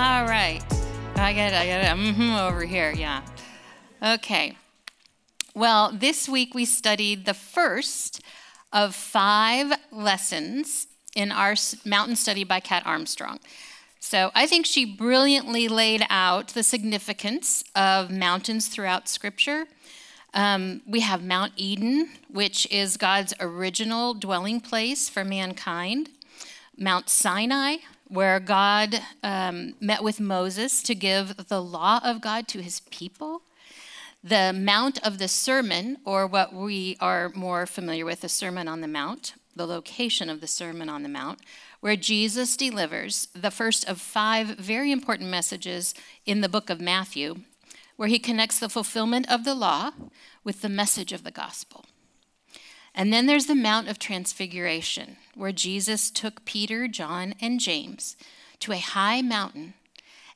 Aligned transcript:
All 0.00 0.24
right. 0.24 0.62
I 1.16 1.34
got 1.34 1.52
it. 1.52 1.54
I 1.54 1.66
got 1.66 1.84
it. 1.84 2.02
Mm-hmm 2.02 2.34
over 2.34 2.64
here. 2.64 2.90
Yeah. 2.90 3.20
Okay. 4.02 4.56
Well, 5.54 5.92
this 5.92 6.26
week 6.26 6.54
we 6.54 6.64
studied 6.64 7.26
the 7.26 7.34
first 7.34 8.22
of 8.72 8.94
five 8.94 9.74
lessons 9.92 10.86
in 11.14 11.30
our 11.30 11.54
mountain 11.84 12.16
study 12.16 12.44
by 12.44 12.60
Kat 12.60 12.82
Armstrong. 12.86 13.40
So 13.98 14.30
I 14.34 14.46
think 14.46 14.64
she 14.64 14.86
brilliantly 14.86 15.68
laid 15.68 16.02
out 16.08 16.48
the 16.48 16.62
significance 16.62 17.62
of 17.76 18.10
mountains 18.10 18.68
throughout 18.68 19.06
Scripture. 19.06 19.66
Um, 20.32 20.80
we 20.86 21.00
have 21.00 21.22
Mount 21.22 21.52
Eden, 21.56 22.08
which 22.32 22.66
is 22.72 22.96
God's 22.96 23.34
original 23.38 24.14
dwelling 24.14 24.62
place 24.62 25.10
for 25.10 25.26
mankind. 25.26 26.08
Mount 26.78 27.10
Sinai, 27.10 27.76
where 28.10 28.40
God 28.40 29.00
um, 29.22 29.74
met 29.80 30.02
with 30.02 30.20
Moses 30.20 30.82
to 30.82 30.94
give 30.94 31.48
the 31.48 31.62
law 31.62 32.00
of 32.04 32.20
God 32.20 32.48
to 32.48 32.60
his 32.60 32.80
people 32.90 33.42
the 34.22 34.52
Mount 34.52 34.98
of 35.04 35.18
the 35.18 35.28
Sermon, 35.28 35.96
or 36.04 36.26
what 36.26 36.52
we 36.52 36.96
are 37.00 37.30
more 37.34 37.64
familiar 37.64 38.04
with, 38.04 38.20
the 38.20 38.28
Sermon 38.28 38.68
on 38.68 38.82
the 38.82 38.88
Mount, 38.88 39.34
the 39.56 39.66
location 39.66 40.28
of 40.28 40.42
the 40.42 40.46
Sermon 40.46 40.90
on 40.90 41.02
the 41.02 41.08
Mount, 41.08 41.40
where 41.80 41.96
Jesus 41.96 42.56
delivers 42.56 43.28
the 43.34 43.50
first 43.50 43.88
of 43.88 43.98
five 43.98 44.48
very 44.58 44.92
important 44.92 45.30
messages 45.30 45.94
in 46.26 46.42
the 46.42 46.50
book 46.50 46.68
of 46.68 46.80
Matthew, 46.80 47.36
where 47.96 48.08
he 48.08 48.18
connects 48.18 48.58
the 48.58 48.68
fulfillment 48.68 49.30
of 49.30 49.44
the 49.44 49.54
law 49.54 49.92
with 50.44 50.60
the 50.60 50.68
message 50.68 51.12
of 51.12 51.24
the 51.24 51.30
gospel. 51.30 51.86
And 52.94 53.12
then 53.12 53.26
there's 53.26 53.46
the 53.46 53.54
Mount 53.54 53.88
of 53.88 53.98
Transfiguration, 53.98 55.16
where 55.34 55.52
Jesus 55.52 56.10
took 56.10 56.44
Peter, 56.44 56.88
John, 56.88 57.34
and 57.40 57.60
James 57.60 58.16
to 58.60 58.72
a 58.72 58.78
high 58.78 59.22
mountain 59.22 59.74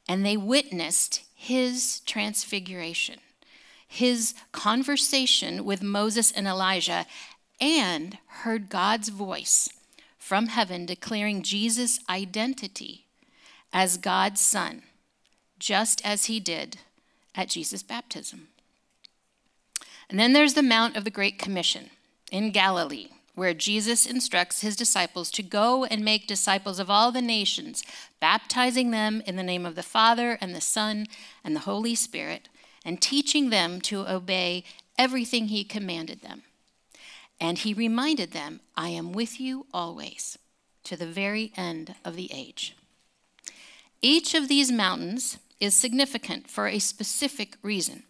and 0.09 0.25
they 0.25 0.37
witnessed 0.37 1.23
his 1.35 2.01
transfiguration 2.01 3.19
his 3.95 4.35
conversation 4.51 5.65
with 5.65 5.81
Moses 5.81 6.33
and 6.33 6.49
Elijah 6.49 7.07
and 7.61 8.19
heard 8.27 8.69
God's 8.69 9.09
voice 9.09 9.69
from 10.19 10.49
heaven 10.49 10.85
declaring 10.85 11.43
Jesus' 11.43 12.01
identity 12.11 13.07
as 13.73 13.97
God's 13.97 14.41
Son, 14.41 14.83
just 15.61 16.05
as 16.05 16.25
he 16.25 16.41
did 16.41 16.79
at 17.37 17.49
Jesus' 17.49 17.85
baptism. 17.85 18.49
And 20.11 20.19
then 20.19 20.33
there's 20.33 20.55
the 20.55 20.63
Mount 20.63 20.97
of 20.97 21.05
the 21.05 21.11
Great 21.11 21.39
Commission 21.39 21.91
in 22.31 22.51
Galilee, 22.51 23.09
where 23.35 23.55
Jesus 23.55 24.07
instructs 24.07 24.61
his 24.61 24.77
disciples 24.77 25.31
to 25.33 25.43
go 25.43 25.85
and 25.85 26.05
make 26.05 26.27
disciples 26.27 26.79
of 26.79 26.89
all 26.91 27.11
the 27.11 27.23
nations, 27.23 27.83
baptizing 28.21 28.91
them 28.91 29.23
in 29.27 29.37
the 29.37 29.43
name 29.43 29.67
of 29.67 29.75
the 29.75 29.83
Father 29.83 30.39
and 30.41 30.55
the 30.55 30.61
Son 30.61 31.07
and 31.43 31.55
the 31.55 31.61
Holy 31.61 31.95
Spirit 31.95 32.49
and 32.85 33.01
teaching 33.01 33.51
them 33.51 33.81
to 33.81 34.09
obey 34.09 34.65
everything 34.99 35.49
he 35.49 35.65
commanded 35.65 36.21
them. 36.21 36.43
And 37.41 37.59
he 37.59 37.75
reminded 37.75 38.33
them, 38.33 38.61
I 38.77 38.91
am 38.91 39.13
with 39.13 39.41
you 39.41 39.67
always, 39.73 40.39
to 40.85 40.97
the 40.97 41.07
very 41.07 41.53
end 41.57 41.95
of 42.05 42.15
the 42.15 42.31
age. 42.33 42.77
Each 44.01 44.35
of 44.35 44.49
these 44.49 44.71
mountains 44.71 45.39
is 45.59 45.75
significant 45.75 46.51
for 46.51 46.69
a 46.69 46.79
specific 46.79 47.57
reason. 47.63 48.05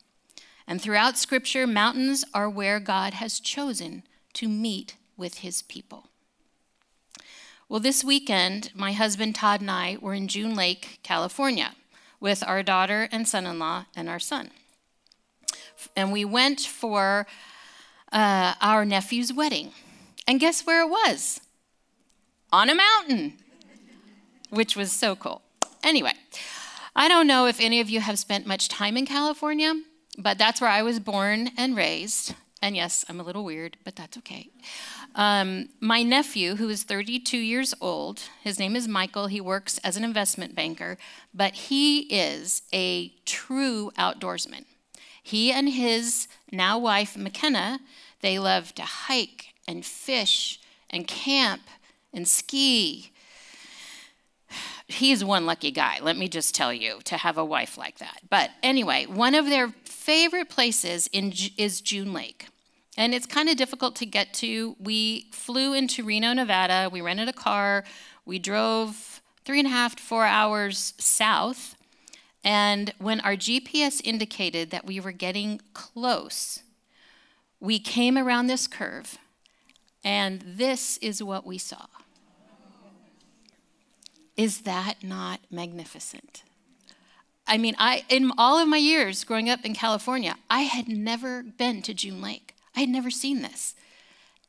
And 0.66 0.80
throughout 0.80 1.18
Scripture, 1.18 1.66
mountains 1.66 2.24
are 2.32 2.48
where 2.48 2.80
God 2.80 3.14
has 3.14 3.40
chosen 3.40 4.02
to 4.34 4.48
meet 4.48 4.96
with 5.16 5.38
his 5.38 5.62
people. 5.62 6.08
Well, 7.68 7.80
this 7.80 8.04
weekend, 8.04 8.70
my 8.74 8.92
husband 8.92 9.34
Todd 9.34 9.60
and 9.60 9.70
I 9.70 9.98
were 10.00 10.14
in 10.14 10.28
June 10.28 10.54
Lake, 10.54 11.00
California, 11.03 11.74
with 12.20 12.42
our 12.47 12.62
daughter 12.62 13.08
and 13.12 13.28
son 13.28 13.47
in 13.47 13.58
law 13.58 13.86
and 13.94 14.08
our 14.08 14.19
son 14.19 14.50
and 15.97 16.12
we 16.12 16.24
went 16.24 16.60
for 16.60 17.26
uh, 18.12 18.54
our 18.60 18.84
nephew's 18.84 19.32
wedding. 19.32 19.72
And 20.26 20.41
guess 20.41 20.64
where 20.66 20.82
it 20.82 20.88
was? 20.88 21.41
On 22.53 22.70
a 22.70 22.74
mountain, 22.74 23.34
which 24.50 24.76
was 24.76 24.92
so 24.92 25.16
cool. 25.16 25.42
Anyway, 25.82 26.14
I 26.94 27.08
don't 27.08 27.26
know 27.26 27.47
if 27.47 27.60
any 27.60 27.80
of 27.80 27.91
you 27.91 28.00
have 28.00 28.19
spent 28.19 28.47
much 28.47 28.69
time 28.69 28.97
in 28.97 29.06
California, 29.06 29.74
but 30.19 30.38
that's 30.38 30.60
where 30.60 30.70
I 30.70 30.82
was 30.82 31.00
born 31.00 31.50
and 31.56 31.76
raised. 31.76 32.34
And 32.62 32.75
yes, 32.75 33.04
I'm 33.08 33.20
a 33.20 33.25
little 33.25 33.44
weird, 33.44 33.76
but 33.84 33.94
that's 33.94 34.16
okay. 34.19 34.48
Um, 35.14 35.69
my 35.80 36.02
nephew, 36.02 36.56
who 36.56 36.69
is 36.69 36.82
32 36.82 37.36
years 37.36 37.75
old, 37.80 38.22
his 38.42 38.58
name 38.58 38.74
is 38.74 38.88
Michael. 38.88 39.26
He 39.26 39.41
works 39.41 39.78
as 39.78 39.97
an 39.97 40.04
investment 40.04 40.54
banker, 40.54 40.97
but 41.34 41.54
he 41.54 42.00
is 42.03 42.62
a 42.72 43.08
true 43.26 43.92
outdoorsman. 43.98 44.64
He 45.22 45.53
and 45.53 45.69
his 45.69 46.26
now 46.50 46.78
wife, 46.78 47.16
McKenna, 47.16 47.80
they 48.20 48.38
love 48.38 48.74
to 48.76 48.82
hike 48.82 49.54
and 49.69 49.84
fish 49.84 50.58
and 50.91 51.06
camp 51.06 51.62
and 52.12 52.26
ski. 52.26 53.12
He's 54.86 55.24
one 55.24 55.47
lucky 55.47 55.70
guy, 55.70 55.98
let 56.00 56.16
me 56.16 56.28
just 56.28 56.54
tell 56.54 56.72
you, 56.72 57.00
to 57.04 57.16
have 57.16 57.38
a 57.38 57.44
wife 57.44 57.76
like 57.78 57.98
that. 57.98 58.20
But 58.28 58.50
anyway, 58.62 59.06
one 59.06 59.34
of 59.34 59.47
their 59.47 59.69
favorite 60.04 60.48
places 60.48 61.09
in, 61.09 61.32
is 61.56 61.81
June 61.81 62.12
Lake. 62.12 62.48
And 62.97 63.15
it's 63.15 63.26
kind 63.26 63.48
of 63.48 63.56
difficult 63.56 63.97
to 63.97 64.06
get 64.06 64.32
to. 64.34 64.76
We 64.78 65.28
flew 65.32 65.75
into 65.75 66.04
Reno, 66.04 66.32
Nevada. 66.32 66.88
We 66.91 67.00
rented 67.00 67.28
a 67.28 67.32
car. 67.32 67.84
We 68.25 68.38
drove 68.38 69.20
three 69.44 69.59
and 69.59 69.66
a 69.66 69.70
half 69.70 69.97
to 69.97 70.03
four 70.03 70.25
hours 70.26 70.94
south 70.98 71.75
and 72.44 72.92
when 72.98 73.20
our 73.20 73.37
GPS 73.37 74.03
indicated 74.04 74.70
that 74.70 74.84
we 74.84 75.00
were 75.00 75.12
getting 75.12 75.62
close, 75.72 76.62
we 77.59 77.78
came 77.78 78.19
around 78.19 78.47
this 78.47 78.66
curve, 78.66 79.16
and 80.04 80.44
this 80.47 80.98
is 80.98 81.22
what 81.22 81.47
we 81.47 81.56
saw. 81.56 81.86
Is 84.36 84.62
that 84.62 85.03
not 85.03 85.41
magnificent? 85.50 86.42
I 87.47 87.59
mean, 87.59 87.75
I 87.78 88.05
in 88.09 88.32
all 88.38 88.59
of 88.59 88.69
my 88.69 88.78
years 88.78 89.25
growing 89.25 89.50
up 89.50 89.65
in 89.65 89.75
California, 89.75 90.37
I 90.49 90.62
had 90.62 90.88
never 90.88 91.43
been 91.43 91.82
to 91.82 91.94
June 91.94 92.21
Lake. 92.21 92.55
I 92.75 92.81
had 92.81 92.88
never 92.88 93.10
seen 93.10 93.43
this. 93.43 93.75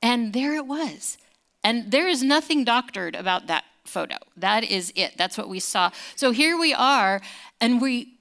And 0.01 0.33
there 0.33 0.55
it 0.55 0.65
was. 0.65 1.17
And 1.63 1.91
there 1.91 2.07
is 2.07 2.23
nothing 2.23 2.63
doctored 2.63 3.15
about 3.15 3.47
that 3.47 3.65
photo. 3.85 4.17
That 4.37 4.63
is 4.63 4.93
it. 4.95 5.17
That's 5.17 5.37
what 5.37 5.49
we 5.49 5.59
saw. 5.59 5.91
So 6.15 6.31
here 6.31 6.57
we 6.57 6.73
are, 6.73 7.21
and 7.59 7.81
we 7.81 8.15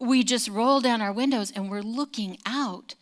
we 0.00 0.22
just 0.22 0.48
roll 0.48 0.80
down 0.80 1.02
our 1.02 1.12
windows 1.12 1.50
and 1.50 1.70
we're 1.70 1.82
looking 1.82 2.38
out. 2.46 2.94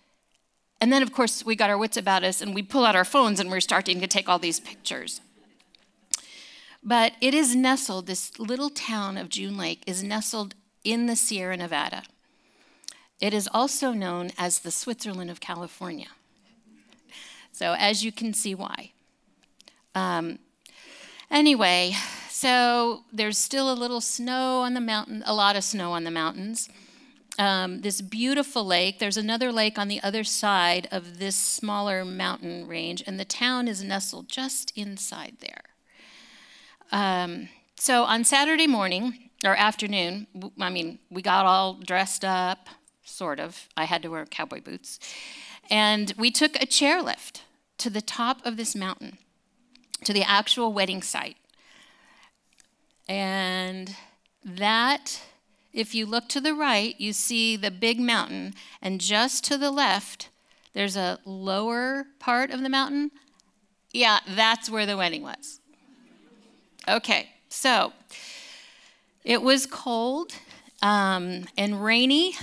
And 0.81 0.93
then, 0.93 1.03
of 1.03 1.13
course, 1.13 1.45
we 1.45 1.57
got 1.57 1.71
our 1.71 1.79
wits 1.79 1.97
about 1.97 2.25
us 2.25 2.41
and 2.41 2.55
we 2.55 2.63
pull 2.63 2.85
out 2.85 2.97
our 2.97 3.05
phones 3.05 3.41
and 3.41 3.51
we're 3.51 3.61
starting 3.61 4.01
to 4.01 4.07
take 4.07 4.29
all 4.29 4.39
these 4.39 4.61
pictures. 4.61 5.21
But 6.83 7.13
it 7.21 7.35
is 7.35 7.57
nestled, 7.57 8.07
this 8.07 8.39
little 8.39 8.71
town 8.71 9.17
of 9.17 9.29
June 9.29 9.57
Lake 9.57 9.83
is 9.87 10.03
nestled 10.03 10.55
in 10.91 11.07
the 11.07 11.17
Sierra 11.17 11.57
Nevada. 11.57 12.05
It 13.21 13.35
is 13.35 13.49
also 13.53 13.93
known 13.93 14.31
as 14.39 14.61
the 14.61 14.71
Switzerland 14.71 15.31
of 15.31 15.41
California. 15.41 16.09
So, 17.53 17.75
as 17.79 18.05
you 18.05 18.13
can 18.13 18.35
see 18.35 18.55
why. 18.55 18.93
Um, 19.95 20.39
Anyway, 21.31 21.93
so 22.31 23.03
there's 23.13 23.39
still 23.39 23.73
a 23.73 23.75
little 23.75 24.01
snow 24.01 24.61
on 24.61 24.75
the 24.75 24.81
mountain, 24.81 25.23
a 25.27 25.35
lot 25.35 25.57
of 25.57 25.65
snow 25.65 25.93
on 25.93 26.05
the 26.05 26.11
mountains. 26.11 26.69
Um, 27.39 27.83
this 27.83 28.01
beautiful 28.01 28.65
lake. 28.65 28.99
There's 28.99 29.17
another 29.17 29.53
lake 29.53 29.79
on 29.79 29.89
the 29.89 30.03
other 30.03 30.25
side 30.25 30.89
of 30.91 31.19
this 31.19 31.37
smaller 31.37 32.05
mountain 32.05 32.67
range, 32.67 33.03
and 33.07 33.21
the 33.21 33.27
town 33.27 33.69
is 33.69 33.83
nestled 33.83 34.29
just 34.29 34.73
inside 34.77 35.37
there. 35.41 35.63
Um, 36.93 37.49
so 37.75 38.05
on 38.05 38.25
Saturday 38.25 38.67
morning 38.67 39.26
or 39.45 39.55
afternoon, 39.57 40.27
I 40.59 40.71
mean, 40.71 40.99
we 41.11 41.23
got 41.23 41.47
all 41.47 41.75
dressed 41.75 42.25
up, 42.25 42.69
sort 43.05 43.39
of. 43.41 43.69
I 43.77 43.85
had 43.85 44.03
to 44.03 44.09
wear 44.09 44.25
cowboy 44.27 44.61
boots. 44.61 44.99
And 45.71 46.13
we 46.17 46.31
took 46.31 46.57
a 46.57 46.67
chairlift 46.67 47.43
to 47.79 47.91
the 47.91 48.01
top 48.01 48.45
of 48.47 48.57
this 48.57 48.75
mountain 48.75 49.19
to 50.05 50.13
the 50.13 50.23
actual 50.23 50.73
wedding 50.73 51.03
site. 51.03 51.37
And 53.09 53.97
that, 54.45 55.23
if 55.73 55.95
you 55.95 56.07
look 56.07 56.29
to 56.31 56.41
the 56.41 56.55
right, 56.55 56.99
you 57.01 57.13
see 57.13 57.57
the 57.57 57.71
big 57.71 57.99
mountain, 57.99 58.55
and 58.83 59.01
just 59.01 59.45
to 59.45 59.59
the 59.59 59.71
left, 59.71 60.29
there's 60.75 60.97
a 60.97 61.19
lower 61.25 62.07
part 62.19 62.51
of 62.51 62.63
the 62.63 62.69
mountain. 62.69 63.11
Yeah, 63.93 64.21
that's 64.29 64.69
where 64.69 64.87
the 64.87 64.97
wedding 64.97 65.23
was. 65.23 65.61
Okay, 66.89 67.31
so 67.49 67.93
it 69.27 69.43
was 69.43 69.67
cold 69.67 70.33
um, 70.83 71.47
and 71.59 71.85
rainy, 71.85 72.37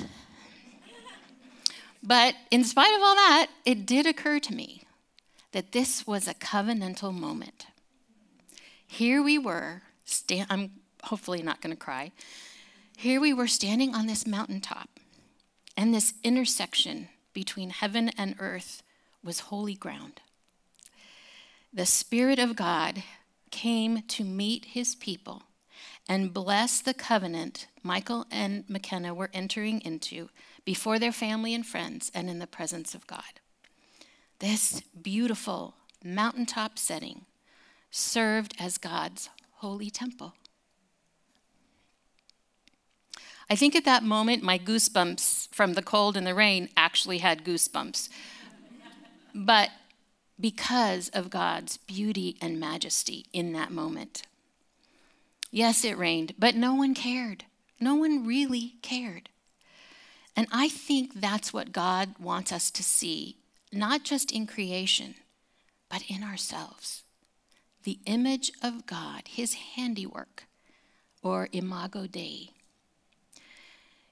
but 2.03 2.35
in 2.51 2.65
spite 2.65 2.93
of 2.93 3.01
all 3.01 3.15
that, 3.15 3.47
it 3.63 3.85
did 3.85 4.05
occur 4.05 4.37
to 4.39 4.53
me 4.53 4.83
that 5.53 5.71
this 5.71 6.05
was 6.05 6.27
a 6.27 6.33
covenantal 6.33 7.17
moment. 7.17 7.67
Here 8.85 9.23
we 9.23 9.37
were, 9.37 9.83
stand, 10.03 10.47
I'm 10.49 10.71
hopefully 11.03 11.41
not 11.41 11.61
going 11.61 11.73
to 11.73 11.79
cry. 11.79 12.11
Here 12.97 13.21
we 13.21 13.33
were 13.33 13.47
standing 13.47 13.95
on 13.95 14.05
this 14.05 14.27
mountaintop, 14.27 14.89
and 15.77 15.93
this 15.93 16.13
intersection 16.21 17.07
between 17.31 17.69
heaven 17.69 18.09
and 18.17 18.35
earth 18.39 18.83
was 19.23 19.39
holy 19.39 19.75
ground. 19.75 20.19
The 21.73 21.85
Spirit 21.85 22.39
of 22.39 22.57
God 22.57 23.03
came 23.51 24.01
to 24.01 24.25
meet 24.25 24.65
his 24.65 24.95
people 24.95 25.43
and 26.07 26.33
bless 26.33 26.81
the 26.81 26.93
covenant 26.93 27.67
Michael 27.81 28.25
and 28.31 28.63
McKenna 28.69 29.13
were 29.13 29.29
entering 29.33 29.81
into 29.81 30.29
before 30.65 30.99
their 30.99 31.11
family 31.11 31.53
and 31.53 31.65
friends 31.65 32.11
and 32.13 32.29
in 32.29 32.39
the 32.39 32.47
presence 32.47 32.95
of 32.95 33.07
God. 33.07 33.39
This 34.39 34.81
beautiful 35.01 35.75
mountaintop 36.03 36.77
setting 36.77 37.25
served 37.91 38.55
as 38.59 38.77
God's 38.77 39.29
holy 39.57 39.89
temple. 39.89 40.33
I 43.49 43.55
think 43.55 43.75
at 43.75 43.85
that 43.85 44.03
moment, 44.03 44.41
my 44.41 44.57
goosebumps 44.57 45.53
from 45.53 45.73
the 45.73 45.81
cold 45.81 46.17
and 46.17 46.25
the 46.25 46.33
rain 46.33 46.69
actually 46.75 47.19
had 47.19 47.45
goosebumps. 47.45 48.09
but 49.35 49.69
because 50.39 51.09
of 51.09 51.29
God's 51.29 51.77
beauty 51.77 52.37
and 52.41 52.59
majesty 52.59 53.25
in 53.31 53.53
that 53.53 53.71
moment. 53.71 54.23
Yes, 55.55 55.85
it 55.85 55.99
rained, 55.99 56.33
but 56.39 56.55
no 56.55 56.73
one 56.73 56.95
cared. 56.95 57.45
No 57.79 57.93
one 57.93 58.25
really 58.25 58.77
cared. 58.81 59.29
And 60.35 60.47
I 60.51 60.67
think 60.67 61.13
that's 61.13 61.53
what 61.53 61.71
God 61.71 62.15
wants 62.19 62.51
us 62.51 62.71
to 62.71 62.81
see, 62.81 63.37
not 63.71 64.03
just 64.03 64.31
in 64.31 64.47
creation, 64.47 65.13
but 65.91 66.01
in 66.09 66.23
ourselves. 66.23 67.03
The 67.83 67.99
image 68.07 68.51
of 68.63 68.87
God, 68.87 69.27
his 69.27 69.53
handiwork, 69.75 70.45
or 71.21 71.49
imago 71.51 72.07
Dei. 72.07 72.49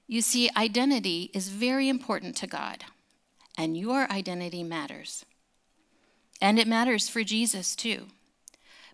You 0.06 0.22
see, 0.22 0.48
identity 0.56 1.32
is 1.34 1.48
very 1.48 1.88
important 1.88 2.36
to 2.36 2.46
God, 2.46 2.84
and 3.58 3.76
your 3.76 4.08
identity 4.12 4.62
matters. 4.62 5.24
And 6.40 6.60
it 6.60 6.68
matters 6.68 7.08
for 7.08 7.24
Jesus 7.24 7.74
too. 7.74 8.06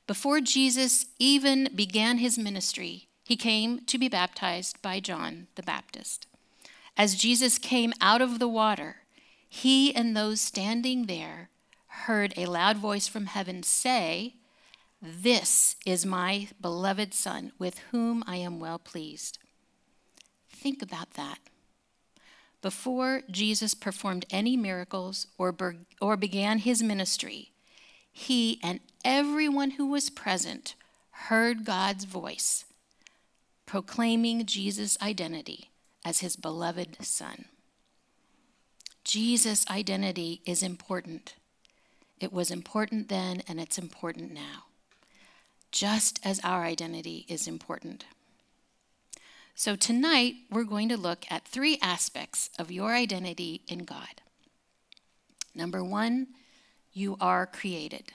Before 0.08 0.40
Jesus 0.40 1.04
even 1.18 1.68
began 1.74 2.16
his 2.16 2.38
ministry, 2.38 3.08
he 3.22 3.36
came 3.36 3.84
to 3.84 3.98
be 3.98 4.08
baptized 4.08 4.80
by 4.80 5.00
John 5.00 5.48
the 5.54 5.62
Baptist. 5.62 6.26
As 6.96 7.14
Jesus 7.14 7.58
came 7.58 7.92
out 8.00 8.22
of 8.22 8.38
the 8.38 8.48
water, 8.48 9.02
he 9.46 9.94
and 9.94 10.16
those 10.16 10.40
standing 10.40 11.04
there 11.06 11.50
heard 12.06 12.32
a 12.38 12.46
loud 12.46 12.78
voice 12.78 13.06
from 13.06 13.26
heaven 13.26 13.62
say, 13.62 14.36
This 15.02 15.76
is 15.84 16.06
my 16.06 16.48
beloved 16.58 17.12
Son, 17.12 17.52
with 17.58 17.78
whom 17.90 18.24
I 18.26 18.36
am 18.36 18.58
well 18.58 18.78
pleased. 18.78 19.38
Think 20.48 20.80
about 20.80 21.12
that. 21.14 21.38
Before 22.62 23.24
Jesus 23.30 23.74
performed 23.74 24.24
any 24.30 24.56
miracles 24.56 25.26
or, 25.36 25.54
or 26.00 26.16
began 26.16 26.60
his 26.60 26.82
ministry, 26.82 27.52
he 28.10 28.58
and 28.62 28.80
everyone 29.04 29.72
who 29.72 29.86
was 29.86 30.10
present 30.10 30.74
heard 31.10 31.64
God's 31.64 32.04
voice 32.04 32.64
proclaiming 33.66 34.46
Jesus' 34.46 34.96
identity 35.02 35.70
as 36.04 36.20
his 36.20 36.36
beloved 36.36 36.96
Son. 37.04 37.44
Jesus' 39.04 39.68
identity 39.68 40.40
is 40.46 40.62
important. 40.62 41.34
It 42.18 42.32
was 42.32 42.50
important 42.50 43.08
then, 43.08 43.42
and 43.46 43.60
it's 43.60 43.78
important 43.78 44.32
now, 44.32 44.64
just 45.70 46.18
as 46.24 46.40
our 46.42 46.64
identity 46.64 47.26
is 47.28 47.46
important. 47.46 48.06
So, 49.54 49.76
tonight 49.76 50.34
we're 50.50 50.64
going 50.64 50.88
to 50.88 50.96
look 50.96 51.26
at 51.30 51.46
three 51.46 51.78
aspects 51.82 52.48
of 52.58 52.72
your 52.72 52.94
identity 52.94 53.62
in 53.66 53.80
God. 53.80 54.22
Number 55.54 55.84
one, 55.84 56.28
you 56.92 57.16
are 57.20 57.44
created. 57.44 58.12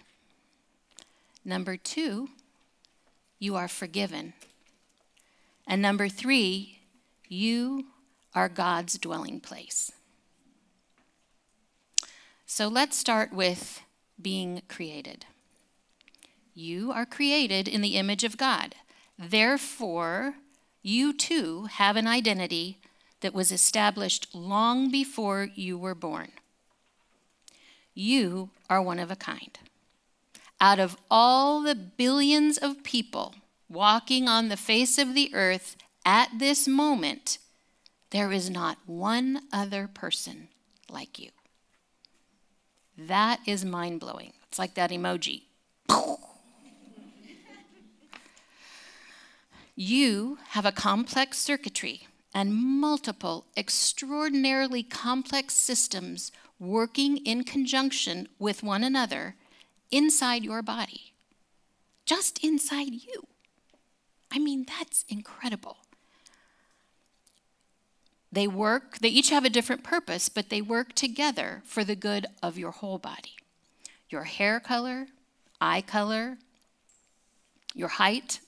Number 1.45 1.77
two, 1.77 2.29
you 3.39 3.55
are 3.55 3.67
forgiven. 3.67 4.33
And 5.67 5.81
number 5.81 6.07
three, 6.07 6.79
you 7.27 7.85
are 8.33 8.49
God's 8.49 8.97
dwelling 8.97 9.39
place. 9.39 9.91
So 12.45 12.67
let's 12.67 12.97
start 12.97 13.33
with 13.33 13.81
being 14.21 14.61
created. 14.67 15.25
You 16.53 16.91
are 16.91 17.05
created 17.05 17.67
in 17.67 17.81
the 17.81 17.95
image 17.95 18.23
of 18.23 18.37
God. 18.37 18.75
Therefore, 19.17 20.35
you 20.81 21.13
too 21.13 21.65
have 21.65 21.95
an 21.95 22.07
identity 22.07 22.77
that 23.21 23.33
was 23.33 23.51
established 23.51 24.35
long 24.35 24.91
before 24.91 25.49
you 25.55 25.77
were 25.77 25.95
born. 25.95 26.31
You 27.93 28.49
are 28.69 28.81
one 28.81 28.99
of 28.99 29.09
a 29.09 29.15
kind. 29.15 29.57
Out 30.63 30.79
of 30.79 30.95
all 31.11 31.61
the 31.61 31.75
billions 31.75 32.57
of 32.57 32.85
people 32.85 33.35
walking 33.67 34.29
on 34.29 34.47
the 34.47 34.55
face 34.55 34.97
of 34.97 35.13
the 35.13 35.29
earth 35.35 35.75
at 36.05 36.29
this 36.39 36.69
moment, 36.69 37.37
there 38.11 38.31
is 38.31 38.49
not 38.49 38.77
one 38.85 39.41
other 39.51 39.89
person 39.93 40.47
like 40.89 41.19
you. 41.19 41.31
That 42.97 43.41
is 43.45 43.65
mind 43.65 43.99
blowing. 43.99 44.31
It's 44.47 44.57
like 44.57 44.75
that 44.75 44.89
emoji. 44.89 45.41
You 49.75 50.37
have 50.51 50.65
a 50.65 50.71
complex 50.71 51.39
circuitry 51.39 52.07
and 52.33 52.55
multiple 52.55 53.47
extraordinarily 53.57 54.83
complex 54.83 55.55
systems 55.55 56.31
working 56.57 57.17
in 57.17 57.43
conjunction 57.43 58.29
with 58.39 58.63
one 58.63 58.85
another 58.85 59.35
inside 59.93 60.43
your 60.43 60.61
body, 60.61 61.13
just 62.05 62.43
inside 62.43 62.91
you. 62.93 63.27
I 64.31 64.39
mean, 64.39 64.65
that's 64.65 65.05
incredible. 65.07 65.77
They 68.31 68.47
work, 68.47 68.97
they 68.97 69.09
each 69.09 69.29
have 69.29 69.45
a 69.45 69.49
different 69.49 69.83
purpose, 69.83 70.27
but 70.27 70.49
they 70.49 70.61
work 70.61 70.93
together 70.93 71.61
for 71.65 71.83
the 71.83 71.95
good 71.95 72.25
of 72.41 72.57
your 72.57 72.71
whole 72.71 72.97
body. 72.97 73.35
Your 74.09 74.23
hair 74.23 74.59
color, 74.59 75.07
eye 75.61 75.81
color, 75.81 76.37
your 77.75 77.89
height, 77.89 78.39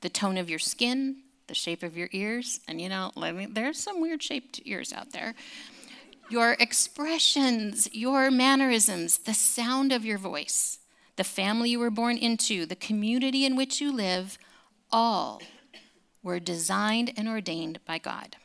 the 0.00 0.08
tone 0.08 0.38
of 0.38 0.48
your 0.48 0.58
skin, 0.58 1.16
the 1.48 1.54
shape 1.54 1.82
of 1.82 1.98
your 1.98 2.08
ears, 2.12 2.60
and 2.66 2.80
you 2.80 2.88
know, 2.88 3.12
there's 3.50 3.78
some 3.78 4.00
weird 4.00 4.22
shaped 4.22 4.60
ears 4.64 4.92
out 4.92 5.12
there. 5.12 5.34
Your 6.30 6.52
expressions, 6.60 7.88
your 7.92 8.30
mannerisms, 8.30 9.18
the 9.18 9.34
sound 9.34 9.90
of 9.90 10.04
your 10.04 10.16
voice, 10.16 10.78
the 11.16 11.24
family 11.24 11.70
you 11.70 11.80
were 11.80 11.90
born 11.90 12.16
into, 12.16 12.66
the 12.66 12.76
community 12.76 13.44
in 13.44 13.56
which 13.56 13.80
you 13.80 13.90
live, 13.90 14.38
all 14.92 15.42
were 16.22 16.38
designed 16.38 17.12
and 17.16 17.26
ordained 17.26 17.84
by 17.84 17.98
God. 17.98 18.36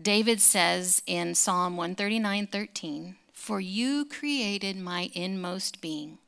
David 0.00 0.40
says 0.40 1.02
in 1.06 1.34
Psalm 1.34 1.76
139:13, 1.76 3.16
"For 3.32 3.60
you 3.60 4.04
created 4.04 4.76
my 4.76 5.10
inmost 5.12 5.80
being. 5.80 6.18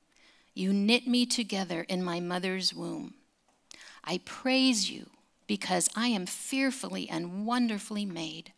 You 0.55 0.73
knit 0.73 1.07
me 1.07 1.25
together 1.25 1.83
in 1.85 2.03
my 2.03 2.19
mother's 2.19 2.75
womb. 2.75 3.15
I 4.03 4.19
praise 4.19 4.91
you 4.91 5.11
because 5.47 5.89
I 5.95 6.09
am 6.09 6.27
fearfully 6.27 7.09
and 7.09 7.47
wonderfully 7.47 8.05
made. 8.05 8.53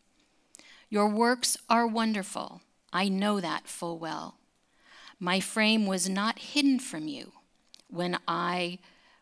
Your 0.95 1.09
works 1.09 1.57
are 1.69 1.89
wonderful. 1.89 2.63
I 2.93 3.09
know 3.09 3.41
that 3.41 3.67
full 3.67 3.99
well. 3.99 4.37
My 5.19 5.41
frame 5.41 5.87
was 5.87 6.09
not 6.09 6.39
hidden 6.39 6.79
from 6.79 7.09
you 7.09 7.33
when 7.89 8.17
I 8.29 8.79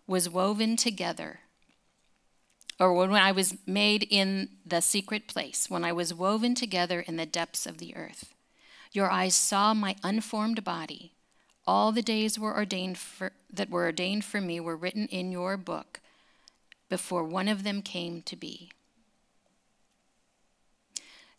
was 0.06 0.28
woven 0.28 0.76
together, 0.76 1.40
or 2.78 2.92
when 2.92 3.12
I 3.12 3.32
was 3.32 3.56
made 3.66 4.06
in 4.10 4.50
the 4.66 4.82
secret 4.82 5.26
place, 5.26 5.70
when 5.70 5.82
I 5.82 5.92
was 5.92 6.12
woven 6.12 6.54
together 6.54 7.00
in 7.00 7.16
the 7.16 7.24
depths 7.24 7.64
of 7.64 7.78
the 7.78 7.96
earth. 7.96 8.34
Your 8.92 9.10
eyes 9.10 9.34
saw 9.34 9.72
my 9.72 9.96
unformed 10.04 10.64
body. 10.64 11.14
All 11.66 11.90
the 11.90 12.02
days 12.02 12.38
were 12.38 12.54
ordained 12.54 12.98
for, 12.98 13.32
that 13.50 13.70
were 13.70 13.86
ordained 13.86 14.26
for 14.26 14.42
me 14.42 14.60
were 14.60 14.76
written 14.76 15.06
in 15.06 15.32
your 15.32 15.56
book 15.56 16.00
before 16.90 17.24
one 17.24 17.48
of 17.48 17.62
them 17.62 17.80
came 17.80 18.20
to 18.20 18.36
be. 18.36 18.72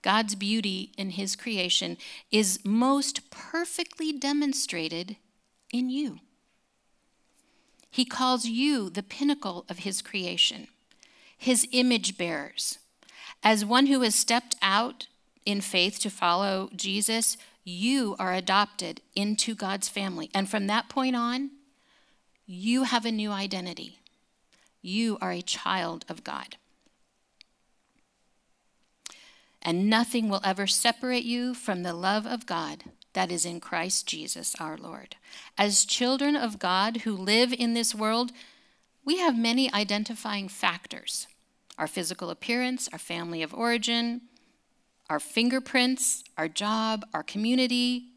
God's 0.04 0.36
beauty 0.36 0.92
in 0.98 1.12
his 1.12 1.36
creation 1.36 1.98
is 2.30 2.60
most 2.64 3.32
perfectly 3.32 4.14
demonstrated 4.14 5.16
in 5.72 5.90
you. 5.90 6.20
He 7.90 8.06
calls 8.06 8.46
you 8.46 8.90
the 8.90 9.02
pinnacle 9.02 9.66
of 9.70 9.80
his 9.80 10.02
creation, 10.02 10.68
his 11.38 11.68
image 11.72 12.18
bearers. 12.18 12.78
As 13.42 13.66
one 13.66 13.88
who 13.88 14.02
has 14.02 14.14
stepped 14.14 14.56
out 14.62 15.08
in 15.46 15.62
faith 15.62 16.00
to 16.00 16.10
follow 16.10 16.70
Jesus, 16.76 17.38
you 17.64 18.16
are 18.20 18.34
adopted 18.34 19.02
into 19.16 19.56
God's 19.56 19.90
family. 19.90 20.30
And 20.34 20.50
from 20.50 20.68
that 20.68 20.90
point 20.90 21.16
on, 21.16 21.52
you 22.46 22.84
have 22.84 23.06
a 23.06 23.12
new 23.12 23.32
identity. 23.32 24.00
You 24.82 25.18
are 25.22 25.32
a 25.32 25.42
child 25.42 26.04
of 26.10 26.24
God. 26.24 26.58
And 29.64 29.90
nothing 29.90 30.30
will 30.30 30.42
ever 30.44 30.68
separate 30.68 31.24
you 31.24 31.54
from 31.54 31.84
the 31.84 31.94
love 31.94 32.28
of 32.28 32.46
God 32.46 32.84
that 33.14 33.32
is 33.32 33.46
in 33.46 33.60
Christ 33.60 34.06
Jesus 34.08 34.56
our 34.60 34.78
Lord. 34.78 35.16
As 35.58 35.86
children 35.86 36.36
of 36.36 36.60
God 36.60 36.98
who 36.98 37.16
live 37.16 37.54
in 37.54 37.74
this 37.74 37.96
world, 37.96 38.32
we 39.06 39.18
have 39.18 39.38
many 39.38 39.72
identifying 39.74 40.48
factors 40.50 41.28
our 41.76 41.88
physical 41.88 42.30
appearance, 42.30 42.88
our 42.94 43.00
family 43.00 43.42
of 43.42 43.52
origin, 43.52 44.22
our 45.10 45.20
fingerprints, 45.20 46.24
our 46.38 46.48
job, 46.48 47.04
our 47.16 47.24
community. 47.24 48.10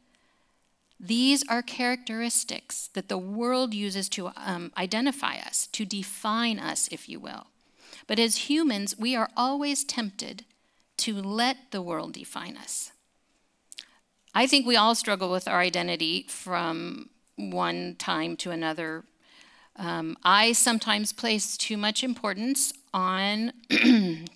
These 1.01 1.43
are 1.49 1.63
characteristics 1.63 2.91
that 2.93 3.09
the 3.09 3.17
world 3.17 3.73
uses 3.73 4.11
to 4.11 4.31
um, 4.37 4.73
identify 4.77 5.37
us, 5.37 5.69
to 5.69 5.87
define 5.87 6.59
us, 6.59 6.87
if 6.93 7.09
you 7.09 7.19
will. 7.19 7.47
But 8.07 8.19
as 8.19 8.49
humans, 8.51 8.95
we 8.99 9.17
are 9.17 9.31
always 9.39 9.85
tempted 9.85 10.45
to 10.99 11.21
let 11.21 11.71
the 11.71 11.83
world 11.83 12.13
define 12.13 12.57
us. 12.57 12.93
I 14.35 14.47
think 14.47 14.67
we 14.67 14.77
all 14.77 14.95
struggle 14.95 15.31
with 15.31 15.49
our 15.49 15.61
identity 15.61 16.27
from 16.29 17.09
one 17.37 17.97
time 17.99 18.37
to 18.39 18.51
another. 18.51 19.05
Um, 19.77 20.17
I 20.23 20.53
sometimes 20.53 21.13
place 21.13 21.57
too 21.57 21.77
much 21.77 22.03
importance 22.03 22.73
on 22.93 23.53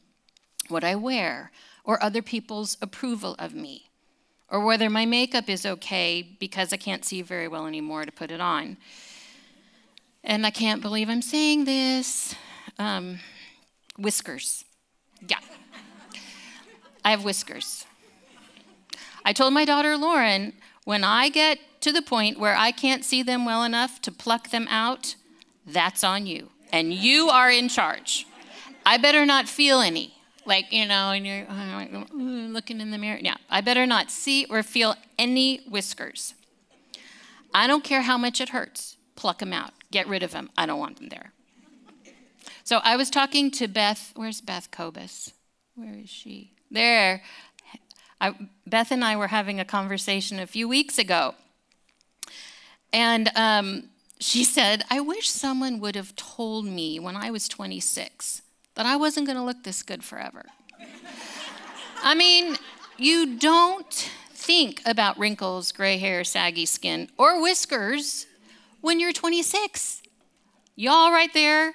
what 0.69 0.85
I 0.85 0.95
wear 0.95 1.51
or 1.85 2.03
other 2.03 2.23
people's 2.23 2.77
approval 2.81 3.35
of 3.39 3.55
me, 3.55 3.91
or 4.49 4.65
whether 4.65 4.91
my 4.91 5.07
makeup 5.07 5.49
is 5.49 5.65
okay 5.65 6.37
because 6.39 6.73
I 6.73 6.77
can't 6.77 7.05
see 7.05 7.23
very 7.23 7.49
well 7.49 7.67
anymore 7.67 8.05
to 8.05 8.13
put 8.13 8.31
it 8.31 8.41
on. 8.41 8.77
And 10.23 10.47
I 10.47 10.51
can't 10.51 10.83
believe 10.83 11.09
I'm 11.09 11.23
saying 11.23 11.65
this. 11.65 12.35
Um, 12.79 13.21
whiskers. 13.99 14.65
Yeah. 15.27 15.39
I 17.05 17.11
have 17.11 17.25
whiskers. 17.25 17.87
I 19.25 19.33
told 19.33 19.53
my 19.53 19.65
daughter 19.65 19.97
Lauren, 19.97 20.55
when 20.85 21.05
I 21.05 21.29
get 21.29 21.59
to 21.83 21.93
the 21.93 22.03
point 22.03 22.39
where 22.39 22.57
I 22.57 22.73
can't 22.73 23.05
see 23.05 23.23
them 23.23 23.45
well 23.45 23.65
enough 23.65 24.01
to 24.03 24.13
pluck 24.13 24.51
them 24.51 24.67
out, 24.69 25.15
that's 25.67 26.05
on 26.05 26.27
you. 26.27 26.51
And 26.73 26.93
you 26.93 27.29
are 27.29 27.51
in 27.51 27.69
charge. 27.69 28.27
I 28.85 28.97
better 28.97 29.27
not 29.27 29.49
feel 29.49 29.81
any. 29.81 30.15
Like, 30.47 30.73
you 30.73 30.87
know, 30.87 31.11
and 31.11 31.27
you're 31.27 31.47
uh, 31.49 31.87
looking 32.13 32.81
in 32.81 32.91
the 32.91 32.99
mirror. 32.99 33.19
Yeah, 33.21 33.37
I 33.49 33.61
better 33.61 33.87
not 33.87 34.11
see 34.11 34.47
or 34.47 34.63
feel 34.63 34.95
any 35.19 35.59
whiskers. 35.69 36.35
I 37.53 37.67
don't 37.67 37.85
care 37.85 38.03
how 38.03 38.17
much 38.17 38.41
it 38.41 38.51
hurts. 38.51 38.97
Pluck 39.17 39.39
them 39.39 39.53
out. 39.53 39.73
Get 39.91 40.09
rid 40.09 40.23
of 40.23 40.33
them. 40.33 40.51
I 40.57 40.67
don't 40.67 40.79
want 40.79 40.97
them 40.97 41.09
there. 41.09 41.33
So 42.65 42.81
I 42.83 42.97
was 42.97 43.11
talking 43.11 43.51
to 43.53 43.69
Beth. 43.69 44.13
Where's 44.15 44.41
Beth 44.41 44.71
Cobus? 44.71 45.33
Where 45.75 45.95
is 45.95 46.09
she? 46.09 46.53
There. 46.71 47.23
I, 48.21 48.35
Beth 48.67 48.91
and 48.91 49.05
I 49.05 49.17
were 49.17 49.29
having 49.29 49.59
a 49.59 49.65
conversation 49.65 50.39
a 50.39 50.47
few 50.47 50.69
weeks 50.69 50.99
ago. 50.99 51.35
And 52.93 53.31
um, 53.35 53.85
she 54.19 54.45
said, 54.57 54.85
I 54.91 55.01
wish 55.01 55.29
someone 55.29 55.81
would 55.81 55.97
have 55.97 56.15
told 56.17 56.67
me 56.67 56.99
when 57.01 57.17
I 57.17 57.31
was 57.31 57.49
26 57.49 58.43
that 58.75 58.87
I 58.87 58.97
wasn't 58.97 59.27
going 59.27 59.39
to 59.39 59.45
look 59.45 59.65
this 59.65 59.83
good 59.83 60.05
forever. 60.05 60.45
I 62.03 62.15
mean, 62.15 62.57
you 62.97 63.39
don't 63.39 64.11
think 64.33 64.81
about 64.87 65.19
wrinkles, 65.19 65.73
gray 65.73 65.99
hair, 65.99 66.25
saggy 66.25 66.67
skin, 66.67 67.09
or 67.19 67.43
whiskers 67.43 68.27
when 68.81 69.01
you're 69.01 69.13
26. 69.13 70.03
Y'all 70.77 71.13
right 71.13 71.33
there, 71.35 71.75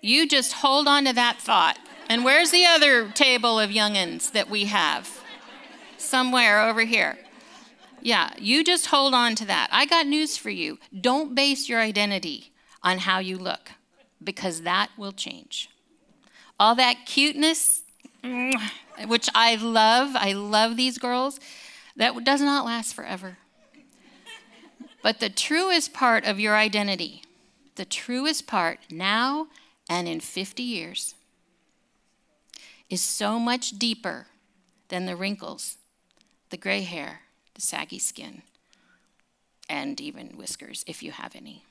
you 0.00 0.26
just 0.26 0.54
hold 0.54 0.88
on 0.88 1.04
to 1.04 1.12
that 1.12 1.40
thought. 1.40 1.78
And 2.12 2.24
where's 2.24 2.50
the 2.50 2.66
other 2.66 3.10
table 3.10 3.58
of 3.58 3.70
youngins 3.70 4.32
that 4.32 4.50
we 4.50 4.66
have? 4.66 5.22
somewhere 6.12 6.60
over 6.60 6.82
here. 6.82 7.16
Yeah, 8.02 8.32
you 8.36 8.64
just 8.64 8.86
hold 8.86 9.14
on 9.14 9.34
to 9.36 9.46
that. 9.46 9.68
I 9.72 9.86
got 9.86 10.06
news 10.06 10.36
for 10.36 10.50
you. 10.50 10.78
Don't 11.00 11.34
base 11.34 11.70
your 11.70 11.80
identity 11.80 12.52
on 12.82 12.98
how 12.98 13.20
you 13.20 13.38
look 13.38 13.70
because 14.22 14.62
that 14.62 14.90
will 14.98 15.12
change. 15.12 15.70
All 16.60 16.74
that 16.74 17.06
cuteness, 17.06 17.82
mm, 18.22 18.60
which 19.06 19.30
I 19.34 19.54
love, 19.54 20.10
I 20.14 20.32
love 20.32 20.76
these 20.76 20.98
girls, 20.98 21.40
that 21.96 22.24
does 22.24 22.42
not 22.42 22.66
last 22.66 22.92
forever. 22.92 23.38
But 25.02 25.20
the 25.20 25.30
truest 25.30 25.94
part 25.94 26.26
of 26.26 26.38
your 26.38 26.56
identity, 26.56 27.22
the 27.76 27.86
truest 27.86 28.46
part 28.46 28.80
now 28.90 29.46
and 29.88 30.06
in 30.06 30.20
50 30.20 30.62
years, 30.62 31.14
is 32.92 33.00
so 33.00 33.38
much 33.38 33.70
deeper 33.78 34.26
than 34.88 35.06
the 35.06 35.16
wrinkles 35.16 35.78
the 36.50 36.58
gray 36.58 36.82
hair, 36.82 37.20
the 37.54 37.62
saggy 37.62 37.98
skin, 37.98 38.42
and 39.66 39.98
even 39.98 40.36
whiskers, 40.36 40.84
if 40.86 41.02
you 41.02 41.10
have 41.10 41.34
any. 41.34 41.64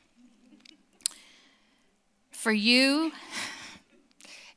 For 2.31 2.51
you, 2.51 3.11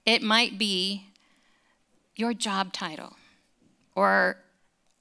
it 0.06 0.22
might 0.22 0.58
be 0.58 1.08
your 2.16 2.32
job 2.32 2.72
title, 2.72 3.16
or 3.94 4.38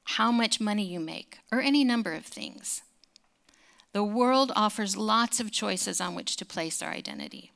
how 0.03 0.33
much 0.33 0.59
money 0.59 0.83
you 0.83 0.99
make, 0.99 1.37
or 1.49 1.61
any 1.61 1.85
number 1.85 2.11
of 2.11 2.25
things. 2.25 2.81
The 3.93 4.03
world 4.03 4.51
offers 4.53 4.97
lots 4.97 5.39
of 5.39 5.49
choices 5.49 6.01
on 6.01 6.13
which 6.13 6.35
to 6.35 6.45
place 6.45 6.81
our 6.81 6.91
identity. 6.91 7.53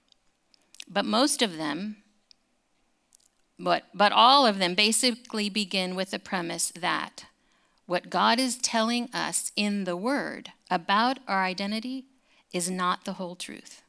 But 0.88 1.04
most 1.04 1.42
of 1.42 1.58
them, 1.58 1.98
but, 3.60 3.86
but 3.94 4.12
all 4.12 4.46
of 4.46 4.60
them 4.60 4.76
basically 4.76 5.50
begin 5.50 5.96
with 5.96 6.12
the 6.12 6.20
premise 6.20 6.72
that 6.80 7.26
what 7.86 8.10
God 8.10 8.40
is 8.40 8.58
telling 8.58 9.10
us 9.14 9.52
in 9.56 9.86
the 9.86 9.96
Word 9.96 10.52
about 10.70 11.20
our 11.28 11.44
identity 11.44 12.06
is 12.54 12.70
not 12.70 13.06
the 13.06 13.14
whole 13.14 13.36
truth. 13.36 13.82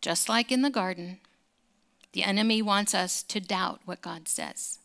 Just 0.00 0.28
like 0.28 0.52
in 0.52 0.62
the 0.62 0.70
garden, 0.70 1.18
the 2.12 2.22
enemy 2.22 2.62
wants 2.62 2.94
us 2.94 3.22
to 3.24 3.40
doubt 3.40 3.80
what 3.84 4.00
God 4.00 4.28
says. 4.28 4.78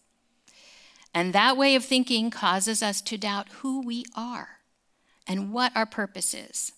And 1.14 1.32
that 1.34 1.56
way 1.56 1.76
of 1.76 1.86
thinking 1.86 2.32
causes 2.32 2.82
us 2.82 3.00
to 3.02 3.18
doubt 3.18 3.48
who 3.62 3.82
we 3.82 4.04
are 4.16 4.60
and 5.28 5.54
what 5.54 5.76
our 5.76 5.86
purpose 5.86 6.34
is. 6.34 6.72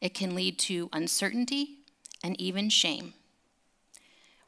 It 0.00 0.14
can 0.14 0.34
lead 0.34 0.58
to 0.60 0.88
uncertainty 0.92 1.78
and 2.22 2.38
even 2.40 2.68
shame. 2.68 3.14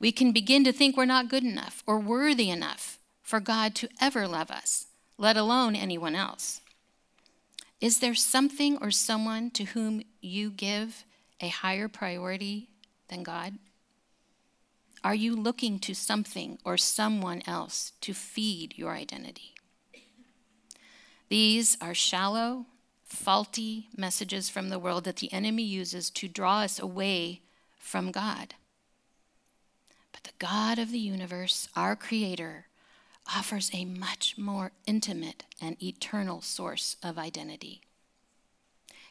We 0.00 0.12
can 0.12 0.32
begin 0.32 0.64
to 0.64 0.72
think 0.72 0.96
we're 0.96 1.04
not 1.04 1.28
good 1.28 1.44
enough 1.44 1.82
or 1.86 1.98
worthy 1.98 2.50
enough 2.50 2.98
for 3.22 3.40
God 3.40 3.74
to 3.76 3.88
ever 4.00 4.28
love 4.28 4.50
us 4.50 4.88
let 5.18 5.36
alone 5.36 5.74
anyone 5.74 6.14
else. 6.14 6.60
Is 7.80 7.98
there 7.98 8.14
something 8.14 8.78
or 8.80 8.90
someone 8.90 9.50
to 9.50 9.64
whom 9.64 10.02
you 10.20 10.50
give 10.50 11.04
a 11.40 11.48
higher 11.48 11.88
priority 11.88 12.68
than 13.08 13.22
God? 13.24 13.54
Are 15.04 15.14
you 15.14 15.36
looking 15.36 15.78
to 15.80 15.94
something 15.94 16.58
or 16.64 16.76
someone 16.76 17.42
else 17.46 17.92
to 18.00 18.14
feed 18.14 18.74
your 18.76 18.92
identity? 18.92 19.54
These 21.28 21.76
are 21.80 21.94
shallow, 21.94 22.66
faulty 23.04 23.88
messages 23.96 24.48
from 24.48 24.70
the 24.70 24.78
world 24.78 25.04
that 25.04 25.16
the 25.16 25.32
enemy 25.32 25.62
uses 25.62 26.10
to 26.10 26.26
draw 26.26 26.60
us 26.60 26.78
away 26.78 27.42
from 27.78 28.10
God. 28.10 28.54
But 30.20 30.32
the 30.32 30.44
God 30.44 30.78
of 30.78 30.90
the 30.90 30.98
universe, 30.98 31.68
our 31.76 31.94
Creator, 31.94 32.66
offers 33.36 33.70
a 33.72 33.84
much 33.84 34.36
more 34.36 34.72
intimate 34.86 35.44
and 35.60 35.80
eternal 35.82 36.40
source 36.40 36.96
of 37.02 37.18
identity. 37.18 37.82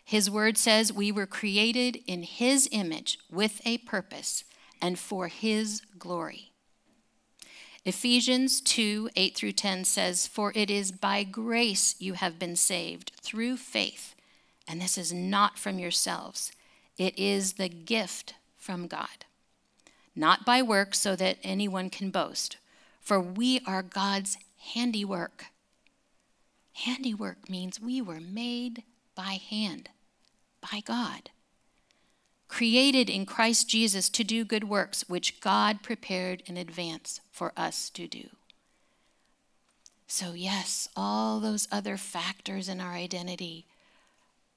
His 0.04 0.30
word 0.30 0.58
says 0.58 0.92
we 0.92 1.12
were 1.12 1.26
created 1.26 2.02
in 2.08 2.24
His 2.24 2.68
image 2.72 3.20
with 3.32 3.62
a 3.66 3.78
purpose 3.80 4.44
and 4.82 4.98
for 4.98 5.28
His 5.28 5.82
glory. 5.98 6.52
Ephesians 7.86 8.60
2 8.62 9.10
8 9.16 9.36
through 9.36 9.52
10 9.54 9.86
says, 9.86 10.28
For 10.28 10.52
it 10.56 10.70
is 10.70 10.92
by 10.92 11.24
grace 11.24 11.96
you 12.00 12.14
have 12.14 12.40
been 12.40 12.58
saved 12.58 13.14
through 13.22 13.58
faith, 13.58 14.14
and 14.68 14.82
this 14.82 14.98
is 14.98 15.14
not 15.14 15.58
from 15.58 15.80
yourselves, 15.80 16.52
it 16.98 17.18
is 17.18 17.54
the 17.54 17.70
gift 17.70 18.34
from 18.58 18.88
God, 18.88 19.26
not 20.17 20.45
by 20.45 20.62
works 20.62 21.00
so 21.00 21.15
that 21.15 21.38
anyone 21.43 21.89
can 21.89 22.09
boast 22.09 22.57
for 23.07 23.21
we 23.21 23.62
are 23.65 23.81
God's 23.81 24.38
handiwork. 24.74 25.45
Handiwork 26.74 27.50
means 27.50 27.79
we 27.79 28.01
were 28.01 28.19
made 28.19 28.83
by 29.15 29.39
hand, 29.50 29.88
by 30.59 30.81
God, 30.83 31.29
created 32.50 33.09
in 33.09 33.25
Christ 33.25 33.69
Jesus 33.69 34.09
to 34.09 34.25
do 34.25 34.43
good 34.43 34.65
works, 34.65 35.05
which 35.07 35.39
God 35.39 35.81
prepared 35.81 36.43
in 36.47 36.57
advance 36.57 37.21
for 37.31 37.53
us 37.55 37.89
to 37.91 38.07
do. 38.07 38.27
So, 40.05 40.33
yes, 40.33 40.89
all 40.93 41.39
those 41.39 41.69
other 41.71 41.95
factors 41.95 42.67
in 42.67 42.81
our 42.81 42.91
identity, 42.91 43.67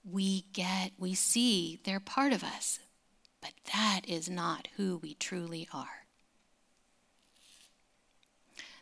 we 0.04 0.46
get, 0.52 0.90
we 0.98 1.14
see, 1.14 1.78
they're 1.84 2.00
part 2.00 2.32
of 2.32 2.42
us. 2.42 2.80
But 3.40 3.52
that 3.72 4.02
is 4.06 4.28
not 4.28 4.68
who 4.76 4.98
we 4.98 5.14
truly 5.14 5.68
are. 5.72 6.04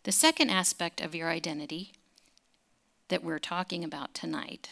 The 0.05 0.13
second 0.13 0.49
aspect 0.49 1.01
of 1.03 1.15
your 1.15 1.29
identity 1.29 1.93
that 3.09 3.23
we're 3.23 3.39
talking 3.39 3.85
about 3.85 4.15
tonight 4.15 4.71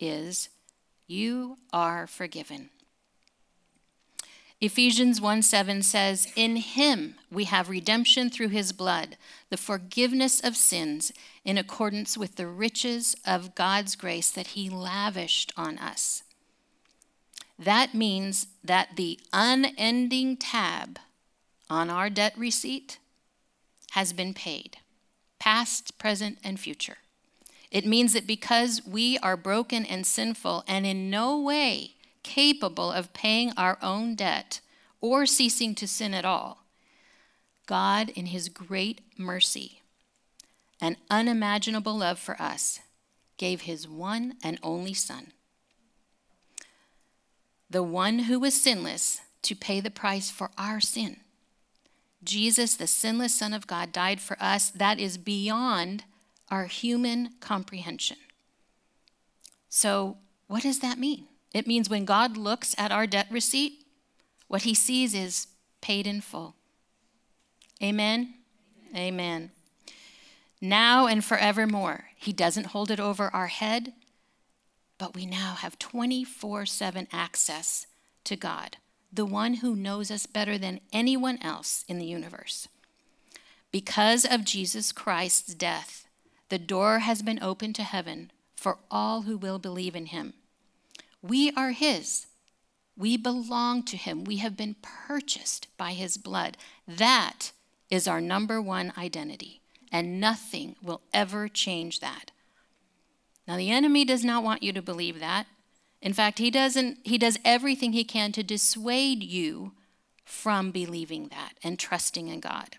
is 0.00 0.48
you 1.06 1.58
are 1.72 2.06
forgiven. 2.08 2.70
Ephesians 4.60 5.20
1 5.20 5.42
7 5.42 5.82
says, 5.82 6.32
In 6.34 6.56
him 6.56 7.14
we 7.30 7.44
have 7.44 7.68
redemption 7.68 8.30
through 8.30 8.48
his 8.48 8.72
blood, 8.72 9.16
the 9.48 9.56
forgiveness 9.56 10.40
of 10.40 10.56
sins, 10.56 11.12
in 11.44 11.56
accordance 11.56 12.18
with 12.18 12.34
the 12.34 12.48
riches 12.48 13.14
of 13.24 13.54
God's 13.54 13.94
grace 13.94 14.30
that 14.32 14.48
he 14.48 14.68
lavished 14.68 15.52
on 15.56 15.78
us. 15.78 16.23
That 17.58 17.94
means 17.94 18.48
that 18.62 18.96
the 18.96 19.20
unending 19.32 20.36
tab 20.36 20.98
on 21.70 21.90
our 21.90 22.10
debt 22.10 22.34
receipt 22.36 22.98
has 23.92 24.12
been 24.12 24.34
paid, 24.34 24.78
past, 25.38 25.96
present, 25.98 26.38
and 26.42 26.58
future. 26.58 26.98
It 27.70 27.86
means 27.86 28.12
that 28.12 28.26
because 28.26 28.82
we 28.86 29.18
are 29.18 29.36
broken 29.36 29.84
and 29.84 30.06
sinful 30.06 30.64
and 30.66 30.86
in 30.86 31.10
no 31.10 31.40
way 31.40 31.94
capable 32.22 32.90
of 32.90 33.12
paying 33.12 33.52
our 33.56 33.78
own 33.82 34.14
debt 34.14 34.60
or 35.00 35.26
ceasing 35.26 35.74
to 35.76 35.86
sin 35.86 36.14
at 36.14 36.24
all, 36.24 36.64
God, 37.66 38.10
in 38.10 38.26
His 38.26 38.48
great 38.48 39.00
mercy 39.16 39.80
and 40.80 40.96
unimaginable 41.10 41.96
love 41.96 42.18
for 42.18 42.40
us, 42.40 42.80
gave 43.36 43.62
His 43.62 43.88
one 43.88 44.34
and 44.42 44.58
only 44.62 44.94
Son, 44.94 45.32
the 47.74 47.82
one 47.82 48.20
who 48.20 48.38
was 48.38 48.54
sinless, 48.54 49.20
to 49.42 49.56
pay 49.56 49.80
the 49.80 49.90
price 49.90 50.30
for 50.30 50.52
our 50.56 50.80
sin. 50.80 51.16
Jesus, 52.22 52.76
the 52.76 52.86
sinless 52.86 53.34
Son 53.34 53.52
of 53.52 53.66
God, 53.66 53.90
died 53.90 54.20
for 54.20 54.36
us. 54.40 54.70
That 54.70 55.00
is 55.00 55.18
beyond 55.18 56.04
our 56.52 56.66
human 56.66 57.30
comprehension. 57.40 58.16
So, 59.68 60.18
what 60.46 60.62
does 60.62 60.78
that 60.78 60.98
mean? 60.98 61.26
It 61.52 61.66
means 61.66 61.90
when 61.90 62.04
God 62.04 62.36
looks 62.36 62.76
at 62.78 62.92
our 62.92 63.08
debt 63.08 63.26
receipt, 63.28 63.84
what 64.46 64.62
he 64.62 64.72
sees 64.72 65.12
is 65.12 65.48
paid 65.80 66.06
in 66.06 66.20
full. 66.20 66.54
Amen? 67.82 68.34
Amen. 68.90 69.02
Amen. 69.02 69.50
Now 70.60 71.08
and 71.08 71.24
forevermore. 71.24 72.04
He 72.14 72.32
doesn't 72.32 72.66
hold 72.66 72.92
it 72.92 73.00
over 73.00 73.34
our 73.34 73.48
head, 73.48 73.94
but 74.98 75.14
we 75.14 75.26
now 75.26 75.54
have 75.54 75.78
24 75.78 76.66
7 76.66 77.08
access 77.12 77.86
to 78.24 78.36
God, 78.36 78.76
the 79.12 79.26
one 79.26 79.54
who 79.54 79.76
knows 79.76 80.10
us 80.10 80.26
better 80.26 80.58
than 80.58 80.80
anyone 80.92 81.38
else 81.42 81.84
in 81.88 81.98
the 81.98 82.06
universe. 82.06 82.68
Because 83.70 84.24
of 84.24 84.44
Jesus 84.44 84.92
Christ's 84.92 85.54
death, 85.54 86.06
the 86.48 86.58
door 86.58 87.00
has 87.00 87.22
been 87.22 87.42
opened 87.42 87.74
to 87.76 87.82
heaven 87.82 88.30
for 88.54 88.78
all 88.90 89.22
who 89.22 89.36
will 89.36 89.58
believe 89.58 89.96
in 89.96 90.06
him. 90.06 90.34
We 91.26 91.52
are 91.52 91.70
His. 91.70 92.26
We 92.98 93.16
belong 93.16 93.82
to 93.84 93.96
Him. 93.96 94.24
We 94.24 94.36
have 94.36 94.58
been 94.58 94.76
purchased 94.82 95.68
by 95.78 95.92
His 95.92 96.18
blood. 96.18 96.58
That 96.86 97.52
is 97.88 98.06
our 98.06 98.20
number 98.20 98.60
one 98.60 98.92
identity, 98.98 99.62
and 99.90 100.20
nothing 100.20 100.76
will 100.82 101.00
ever 101.14 101.48
change 101.48 102.00
that. 102.00 102.30
Now, 103.46 103.56
the 103.56 103.70
enemy 103.70 104.04
does 104.04 104.24
not 104.24 104.42
want 104.42 104.62
you 104.62 104.72
to 104.72 104.82
believe 104.82 105.20
that. 105.20 105.46
In 106.00 106.12
fact, 106.12 106.38
he 106.38 106.50
doesn't 106.50 106.98
he 107.02 107.16
does 107.16 107.38
everything 107.44 107.92
he 107.92 108.04
can 108.04 108.30
to 108.32 108.42
dissuade 108.42 109.22
you 109.22 109.72
from 110.24 110.70
believing 110.70 111.28
that 111.28 111.54
and 111.62 111.78
trusting 111.78 112.28
in 112.28 112.40
God. 112.40 112.76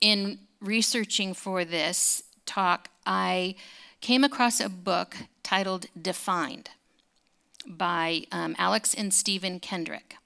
In 0.00 0.38
researching 0.60 1.34
for 1.34 1.64
this 1.64 2.22
talk, 2.46 2.88
I 3.04 3.56
came 4.00 4.24
across 4.24 4.60
a 4.60 4.68
book 4.68 5.16
titled 5.42 5.86
Defined 6.00 6.70
by 7.66 8.24
um, 8.32 8.54
Alex 8.58 8.94
and 8.94 9.12
Stephen 9.12 9.60
Kendrick. 9.60 10.16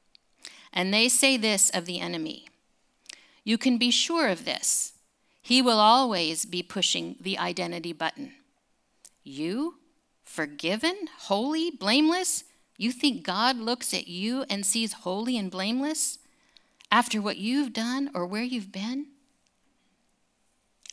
And 0.73 0.93
they 0.93 1.09
say 1.09 1.37
this 1.37 1.71
of 1.71 1.87
the 1.87 2.01
enemy 2.01 2.49
You 3.45 3.57
can 3.57 3.79
be 3.79 3.91
sure 3.91 4.29
of 4.29 4.45
this. 4.45 4.93
He 5.41 5.63
will 5.63 5.79
always 5.79 6.45
be 6.45 6.63
pushing 6.63 7.17
the 7.21 7.39
identity 7.39 7.93
button. 7.93 8.33
You, 9.27 9.75
forgiven, 10.25 11.09
holy, 11.19 11.69
blameless? 11.69 12.45
You 12.79 12.93
think 12.93 13.25
God 13.25 13.57
looks 13.57 13.93
at 13.93 14.07
you 14.07 14.45
and 14.49 14.65
sees 14.65 14.93
holy 14.93 15.37
and 15.37 15.51
blameless 15.51 16.21
after 16.93 17.21
what 17.21 17.37
you've 17.37 17.73
done 17.73 18.09
or 18.15 18.25
where 18.25 18.45
you've 18.45 18.71
been? 18.71 19.07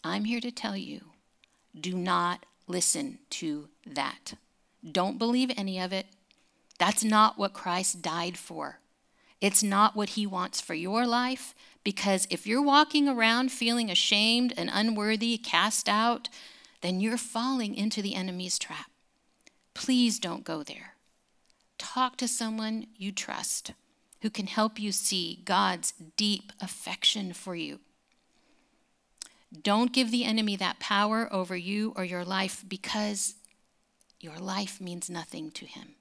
I'm 0.03 0.25
here 0.25 0.41
to 0.41 0.49
tell 0.49 0.75
you 0.75 1.01
do 1.79 1.93
not 1.93 2.47
listen 2.67 3.19
to 3.29 3.69
that. 3.85 4.33
Don't 4.91 5.19
believe 5.19 5.51
any 5.55 5.79
of 5.79 5.93
it. 5.93 6.07
That's 6.79 7.03
not 7.03 7.37
what 7.37 7.53
Christ 7.53 8.01
died 8.01 8.37
for. 8.37 8.79
It's 9.41 9.61
not 9.61 9.95
what 9.95 10.09
he 10.09 10.25
wants 10.25 10.59
for 10.59 10.73
your 10.73 11.05
life 11.05 11.53
because 11.83 12.27
if 12.31 12.47
you're 12.47 12.63
walking 12.63 13.07
around 13.07 13.51
feeling 13.51 13.91
ashamed 13.91 14.53
and 14.57 14.71
unworthy, 14.73 15.37
cast 15.37 15.87
out, 15.87 16.29
then 16.83 16.99
you're 16.99 17.17
falling 17.17 17.75
into 17.75 18.01
the 18.01 18.13
enemy's 18.13 18.59
trap. 18.59 18.91
Please 19.73 20.19
don't 20.19 20.43
go 20.43 20.63
there. 20.63 20.95
Talk 21.77 22.17
to 22.17 22.27
someone 22.27 22.87
you 22.97 23.13
trust 23.13 23.71
who 24.21 24.29
can 24.29 24.47
help 24.47 24.77
you 24.77 24.91
see 24.91 25.41
God's 25.45 25.93
deep 26.17 26.51
affection 26.59 27.31
for 27.31 27.55
you. 27.55 27.79
Don't 29.61 29.93
give 29.93 30.11
the 30.11 30.25
enemy 30.25 30.57
that 30.57 30.79
power 30.79 31.29
over 31.31 31.55
you 31.55 31.93
or 31.95 32.03
your 32.03 32.25
life 32.25 32.65
because 32.67 33.35
your 34.19 34.37
life 34.37 34.81
means 34.81 35.09
nothing 35.09 35.51
to 35.51 35.65
him, 35.65 35.95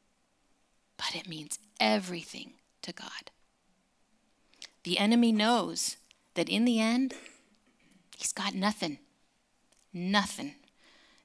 but 0.96 1.14
it 1.14 1.28
means 1.28 1.60
everything 1.78 2.54
to 2.82 2.92
God. 2.92 3.30
The 4.82 4.98
enemy 4.98 5.30
knows 5.30 5.96
that 6.34 6.48
in 6.48 6.64
the 6.64 6.80
end, 6.80 7.14
he's 8.16 8.32
got 8.32 8.52
nothing. 8.52 8.98
Nothing. 9.92 10.54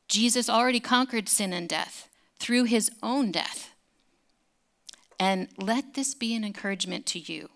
Jesus 0.08 0.50
already 0.50 0.80
conquered 0.80 1.28
sin 1.28 1.54
and 1.54 1.68
death 1.68 2.10
through 2.40 2.64
his 2.64 2.90
own 3.04 3.32
death. 3.32 3.74
And 5.20 5.50
let 5.58 5.96
this 5.96 6.14
be 6.16 6.36
an 6.36 6.44
encouragement 6.44 7.06
to 7.08 7.20
you. 7.20 7.50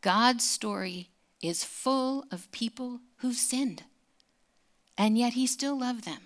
God's 0.00 0.48
story 0.48 1.08
is 1.40 1.64
full 1.64 2.24
of 2.30 2.50
people 2.52 3.00
who've 3.18 3.36
sinned. 3.36 3.84
And 4.96 5.16
yet 5.16 5.34
he 5.34 5.46
still 5.46 5.78
loved 5.78 6.04
them, 6.04 6.22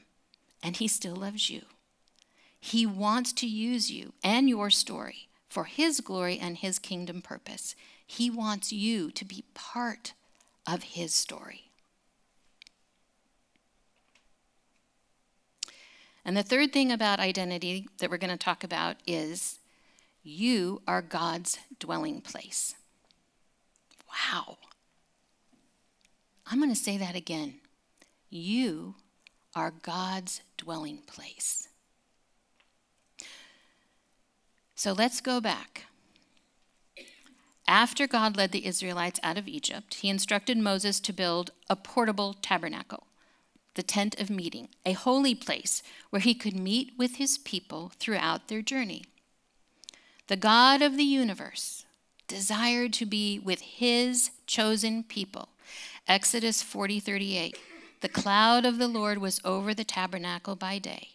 and 0.62 0.76
he 0.76 0.88
still 0.88 1.16
loves 1.16 1.50
you. 1.50 1.62
He 2.58 2.86
wants 2.86 3.32
to 3.34 3.46
use 3.46 3.90
you 3.90 4.14
and 4.24 4.48
your 4.48 4.70
story 4.70 5.28
for 5.48 5.64
his 5.64 6.00
glory 6.00 6.38
and 6.38 6.56
his 6.56 6.78
kingdom 6.78 7.20
purpose. 7.20 7.74
He 8.06 8.30
wants 8.30 8.72
you 8.72 9.10
to 9.10 9.24
be 9.24 9.44
part 9.52 10.14
of 10.66 10.82
his 10.82 11.12
story. 11.12 11.71
And 16.24 16.36
the 16.36 16.42
third 16.42 16.72
thing 16.72 16.92
about 16.92 17.20
identity 17.20 17.88
that 17.98 18.10
we're 18.10 18.18
going 18.18 18.30
to 18.30 18.36
talk 18.36 18.62
about 18.62 18.96
is 19.06 19.58
you 20.22 20.82
are 20.86 21.02
God's 21.02 21.58
dwelling 21.78 22.20
place. 22.20 22.74
Wow. 24.08 24.58
I'm 26.46 26.58
going 26.58 26.70
to 26.70 26.76
say 26.76 26.96
that 26.98 27.16
again. 27.16 27.54
You 28.30 28.94
are 29.54 29.72
God's 29.82 30.42
dwelling 30.56 30.98
place. 31.06 31.68
So 34.74 34.92
let's 34.92 35.20
go 35.20 35.40
back. 35.40 35.86
After 37.68 38.06
God 38.06 38.36
led 38.36 38.52
the 38.52 38.66
Israelites 38.66 39.20
out 39.22 39.38
of 39.38 39.48
Egypt, 39.48 39.94
he 39.94 40.08
instructed 40.08 40.58
Moses 40.58 40.98
to 41.00 41.12
build 41.12 41.52
a 41.70 41.76
portable 41.76 42.34
tabernacle, 42.34 43.06
the 43.74 43.82
tent 43.82 44.18
of 44.20 44.30
meeting, 44.30 44.68
a 44.84 44.92
holy 44.92 45.34
place 45.34 45.82
where 46.10 46.20
he 46.20 46.34
could 46.34 46.54
meet 46.56 46.92
with 46.96 47.16
his 47.16 47.38
people 47.38 47.92
throughout 47.98 48.48
their 48.48 48.62
journey. 48.62 49.04
The 50.26 50.36
God 50.36 50.82
of 50.82 50.96
the 50.96 51.04
universe 51.04 51.84
desired 52.28 52.92
to 52.94 53.06
be 53.06 53.38
with 53.38 53.60
his 53.60 54.30
chosen 54.46 55.04
people. 55.04 55.48
Exodus 56.06 56.62
40:38. 56.62 57.56
The 58.00 58.08
cloud 58.08 58.64
of 58.64 58.78
the 58.78 58.88
Lord 58.88 59.18
was 59.18 59.40
over 59.44 59.74
the 59.74 59.84
tabernacle 59.84 60.56
by 60.56 60.78
day, 60.78 61.10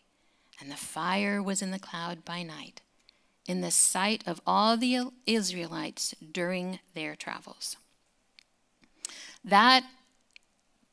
and 0.59 0.71
the 0.71 0.77
fire 0.77 1.41
was 1.43 1.61
in 1.61 1.71
the 1.71 1.79
cloud 1.79 2.23
by 2.23 2.43
night, 2.43 2.81
in 3.45 3.61
the 3.61 3.71
sight 3.71 4.23
of 4.25 4.41
all 4.47 4.77
the 4.77 5.11
Israelites 5.25 6.15
during 6.31 6.79
their 6.93 7.15
travels. 7.15 7.77
That 9.43 9.83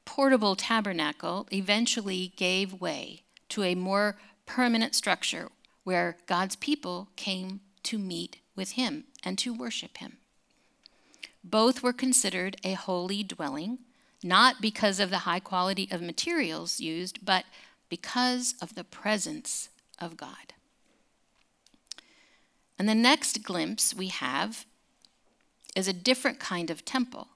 portable 0.05 0.57
tabernacle 0.57 1.47
eventually 1.53 2.33
gave 2.37 2.81
way 2.81 3.23
to 3.51 3.63
a 3.63 3.75
more 3.75 4.17
permanent 4.47 4.95
structure 4.95 5.49
where 5.85 6.17
God's 6.27 6.57
people 6.57 7.09
came 7.17 7.61
to 7.85 7.99
meet 7.99 8.39
with 8.57 8.73
him 8.73 9.05
and 9.23 9.39
to 9.39 9.55
worship 9.55 9.99
him. 9.99 10.19
Both 11.43 11.83
were 11.83 11.93
considered 11.93 12.57
a 12.65 12.73
holy 12.73 13.23
dwelling, 13.23 13.79
not 14.23 14.61
because 14.61 14.99
of 14.99 15.11
the 15.11 15.19
high 15.19 15.41
quality 15.41 15.89
of 15.91 16.01
materials 16.01 16.81
used, 16.81 17.25
but 17.25 17.45
because 17.89 18.55
of 18.63 18.75
the 18.75 18.85
presence 18.85 19.69
of 19.99 20.17
God. 20.17 20.55
And 22.79 22.89
the 22.89 22.95
next 22.95 23.43
glimpse 23.43 23.95
we 23.95 24.09
have 24.09 24.65
is 25.77 25.87
a 25.87 25.93
different 25.93 26.41
kind 26.41 26.71
of 26.71 26.85
temple. 26.85 27.29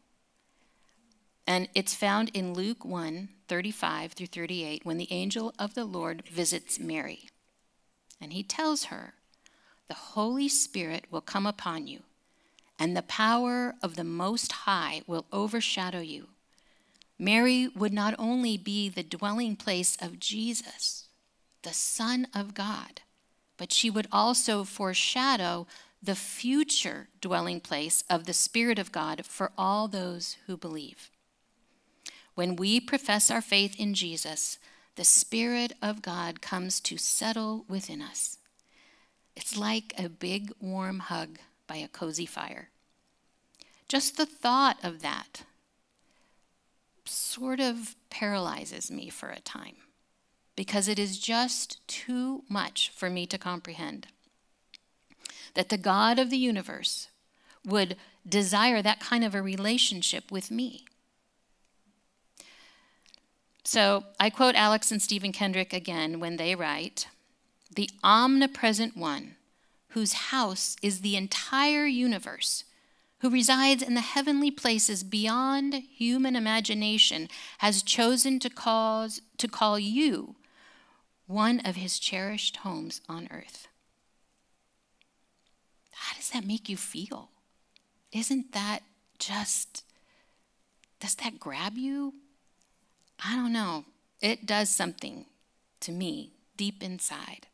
And 1.49 1.71
it's 1.75 1.95
found 1.95 2.31
in 2.35 2.53
Luke 2.53 2.85
1 2.85 3.31
35 3.49 4.13
through 4.13 4.27
38 4.27 4.85
when 4.85 4.99
the 4.99 5.11
angel 5.11 5.55
of 5.59 5.73
the 5.73 5.87
Lord 5.87 6.23
visits 6.31 6.79
Mary. 6.79 7.31
And 8.21 8.35
he 8.35 8.43
tells 8.43 8.85
her, 8.85 9.15
The 9.89 9.95
Holy 9.95 10.51
Spirit 10.51 11.07
will 11.11 11.23
come 11.23 11.47
upon 11.47 11.87
you, 11.87 12.01
and 12.79 12.95
the 12.95 13.01
power 13.01 13.77
of 13.83 13.97
the 13.97 14.05
Most 14.05 14.53
High 14.53 15.01
will 15.07 15.25
overshadow 15.33 16.01
you. 16.01 16.29
Mary 17.19 17.67
would 17.75 17.95
not 17.95 18.15
only 18.19 18.59
be 18.59 18.91
the 18.91 19.03
dwelling 19.03 19.57
place 19.57 19.97
of 20.03 20.21
Jesus, 20.21 21.07
the 21.63 21.73
Son 21.73 22.27
of 22.35 22.53
God, 22.53 23.01
but 23.57 23.73
she 23.73 23.89
would 23.89 24.07
also 24.13 24.65
foreshadow 24.65 25.67
the 26.03 26.15
future 26.15 27.09
dwelling 27.23 27.59
place 27.59 28.05
of 28.11 28.25
the 28.25 28.35
Spirit 28.35 28.79
of 28.79 28.93
God 28.93 29.25
for 29.25 29.51
all 29.57 29.89
those 29.89 30.37
who 30.47 30.55
believe. 30.55 31.11
When 32.39 32.55
we 32.55 32.79
profess 32.79 33.33
our 33.33 33.41
faith 33.41 33.75
in 33.81 33.95
Jesus, 33.95 34.61
the 34.95 35.03
Spirit 35.03 35.73
of 35.83 36.03
God 36.03 36.41
comes 36.41 36.79
to 36.83 36.97
settle 36.97 37.65
within 37.69 38.01
us. 38.01 38.39
It's 39.35 39.57
like 39.57 39.93
a 39.99 40.09
big 40.09 40.53
warm 40.61 41.01
hug 41.01 41.41
by 41.67 41.79
a 41.79 41.89
cozy 41.89 42.27
fire. 42.27 42.69
Just 43.89 44.17
the 44.17 44.25
thought 44.25 44.77
of 44.85 45.03
that 45.03 45.43
sort 47.05 47.59
of 47.59 47.97
paralyzes 48.09 48.89
me 48.89 49.09
for 49.09 49.31
a 49.31 49.41
time 49.41 49.75
because 50.55 50.87
it 50.87 51.01
is 51.01 51.19
just 51.19 51.85
too 51.89 52.45
much 52.49 52.93
for 52.95 53.11
me 53.11 53.27
to 53.27 53.37
comprehend. 53.37 54.07
That 55.55 55.71
the 55.71 55.77
God 55.77 56.21
of 56.21 56.31
the 56.31 56.39
universe 56.39 57.09
would 57.67 57.97
desire 58.25 58.81
that 58.81 59.01
kind 59.01 59.25
of 59.25 59.35
a 59.35 59.43
relationship 59.43 60.31
with 60.31 60.53
me. 60.53 60.85
So 63.69 64.05
I 64.19 64.31
quote 64.31 64.55
Alex 64.55 64.91
and 64.91 65.03
Stephen 65.03 65.31
Kendrick 65.31 65.75
again 65.75 66.21
when 66.21 66.39
they 66.39 66.55
write 66.55 67.07
The 67.77 67.91
omnipresent 68.03 68.97
one, 68.97 69.37
whose 69.89 70.31
house 70.33 70.75
is 70.81 71.03
the 71.03 71.17
entire 71.17 71.85
universe, 71.85 72.65
who 73.19 73.29
resides 73.29 73.83
in 73.83 73.93
the 73.93 74.01
heavenly 74.01 74.51
places 74.51 75.05
beyond 75.05 75.75
human 75.75 76.35
imagination, 76.35 77.29
has 77.59 77.83
chosen 77.83 78.39
to, 78.39 78.49
cause, 78.49 79.21
to 79.37 79.47
call 79.47 79.79
you 79.79 80.37
one 81.27 81.61
of 81.61 81.77
his 81.77 81.99
cherished 81.99 82.57
homes 82.57 83.03
on 83.07 83.29
earth. 83.31 83.69
How 85.93 86.17
does 86.17 86.31
that 86.31 86.47
make 86.47 86.71
you 86.71 86.79
feel? 86.79 87.29
Isn't 88.13 88.53
that 88.53 88.81
just, 89.19 89.85
does 91.01 91.17
that 91.17 91.39
grab 91.39 91.77
you? 91.77 92.15
I 93.25 93.37
don't 93.37 93.53
know. 93.53 93.85
It 94.21 94.47
does 94.47 94.71
something 94.71 95.27
to 95.81 95.93
me 95.93 96.33
deep 96.57 96.83
inside. 96.83 97.47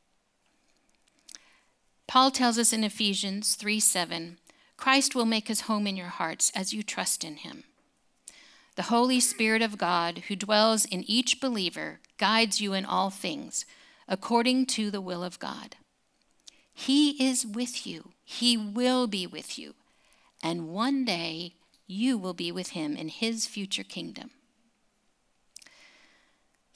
Paul 2.07 2.31
tells 2.31 2.59
us 2.59 2.73
in 2.73 2.85
Ephesians 2.85 3.55
3 3.55 3.81
7, 3.81 4.39
Christ 4.77 5.15
will 5.15 5.25
make 5.25 5.49
his 5.49 5.63
home 5.63 5.87
in 5.87 5.97
your 5.97 6.09
hearts 6.09 6.53
as 6.55 6.73
you 6.73 6.83
trust 6.83 7.25
in 7.25 7.37
him. 7.37 7.65
The 8.77 8.85
Holy 8.85 9.21
Spirit 9.21 9.63
of 9.63 9.79
God, 9.79 10.25
who 10.29 10.37
dwells 10.37 10.85
in 10.85 11.05
each 11.05 11.41
believer, 11.41 12.01
guides 12.19 12.61
you 12.61 12.73
in 12.73 12.85
all 12.85 13.11
things 13.11 13.65
according 14.09 14.67
to 14.67 14.91
the 14.91 15.01
will 15.01 15.23
of 15.23 15.39
God. 15.39 15.77
He 16.73 17.11
is 17.25 17.47
with 17.47 17.87
you, 17.87 18.11
He 18.25 18.57
will 18.57 19.07
be 19.07 19.27
with 19.27 19.59
you, 19.59 19.75
and 20.43 20.69
one 20.69 21.05
day 21.05 21.55
you 21.87 22.19
will 22.19 22.35
be 22.35 22.51
with 22.51 22.71
Him 22.71 22.97
in 22.97 23.09
His 23.09 23.47
future 23.47 23.85
kingdom. 23.85 24.31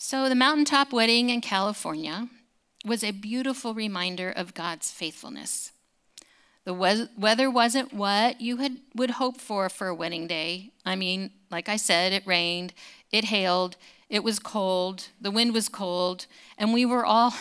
So, 0.01 0.29
the 0.29 0.37
mountaintop 0.37 0.93
wedding 0.93 1.29
in 1.29 1.41
California 1.41 2.29
was 2.85 3.03
a 3.03 3.11
beautiful 3.11 3.75
reminder 3.75 4.31
of 4.31 4.55
God's 4.55 4.93
faithfulness. 4.93 5.73
The 6.65 6.73
we- 6.73 7.09
weather 7.19 7.51
wasn't 7.51 7.93
what 7.93 8.41
you 8.41 8.59
had, 8.59 8.77
would 8.95 9.11
hope 9.11 9.41
for 9.41 9.69
for 9.69 9.89
a 9.89 9.95
wedding 9.95 10.29
day. 10.29 10.71
I 10.87 10.95
mean, 10.95 11.33
like 11.51 11.69
I 11.69 11.75
said, 11.75 12.13
it 12.13 12.25
rained, 12.25 12.75
it 13.11 13.25
hailed, 13.25 13.77
it 14.09 14.23
was 14.23 14.39
cold, 14.39 15.09
the 15.21 15.33
wind 15.33 15.53
was 15.53 15.69
cold, 15.69 16.27
and 16.57 16.73
we 16.73 16.87
were 16.87 17.05
all, 17.05 17.35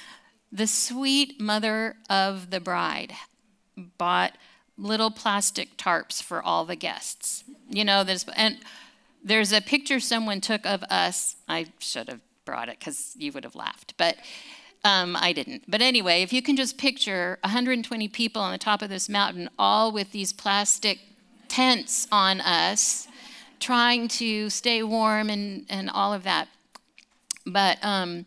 the 0.52 0.66
sweet 0.66 1.40
mother 1.40 1.96
of 2.10 2.50
the 2.50 2.60
bride 2.60 3.14
bought 3.96 4.36
little 4.76 5.10
plastic 5.10 5.78
tarps 5.78 6.22
for 6.22 6.42
all 6.42 6.66
the 6.66 6.76
guests. 6.76 7.42
You 7.70 7.86
know, 7.86 8.04
this, 8.04 8.26
and 8.36 8.58
there's 9.24 9.52
a 9.52 9.60
picture 9.60 10.00
someone 10.00 10.40
took 10.40 10.66
of 10.66 10.82
us. 10.84 11.36
I 11.48 11.66
should 11.78 12.08
have 12.08 12.20
brought 12.44 12.68
it 12.68 12.78
because 12.78 13.14
you 13.16 13.32
would 13.32 13.44
have 13.44 13.54
laughed, 13.54 13.94
but 13.96 14.16
um, 14.84 15.16
I 15.16 15.32
didn't. 15.32 15.64
But 15.68 15.80
anyway, 15.80 16.22
if 16.22 16.32
you 16.32 16.42
can 16.42 16.56
just 16.56 16.76
picture 16.76 17.38
120 17.42 18.08
people 18.08 18.42
on 18.42 18.52
the 18.52 18.58
top 18.58 18.82
of 18.82 18.88
this 18.88 19.08
mountain, 19.08 19.48
all 19.58 19.92
with 19.92 20.10
these 20.12 20.32
plastic 20.32 20.98
tents 21.48 22.08
on 22.10 22.40
us 22.40 23.06
trying 23.60 24.08
to 24.08 24.50
stay 24.50 24.82
warm 24.82 25.30
and, 25.30 25.66
and 25.68 25.88
all 25.88 26.12
of 26.12 26.24
that. 26.24 26.48
But 27.46 27.78
um, 27.82 28.26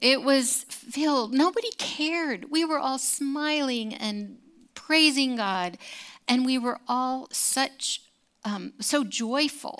it 0.00 0.22
was 0.22 0.64
filled, 0.64 1.32
nobody 1.32 1.70
cared. 1.78 2.50
We 2.50 2.64
were 2.64 2.78
all 2.78 2.98
smiling 2.98 3.94
and 3.94 4.38
praising 4.74 5.36
God, 5.36 5.78
and 6.26 6.44
we 6.44 6.58
were 6.58 6.78
all 6.88 7.28
such, 7.30 8.02
um, 8.44 8.72
so 8.80 9.04
joyful 9.04 9.78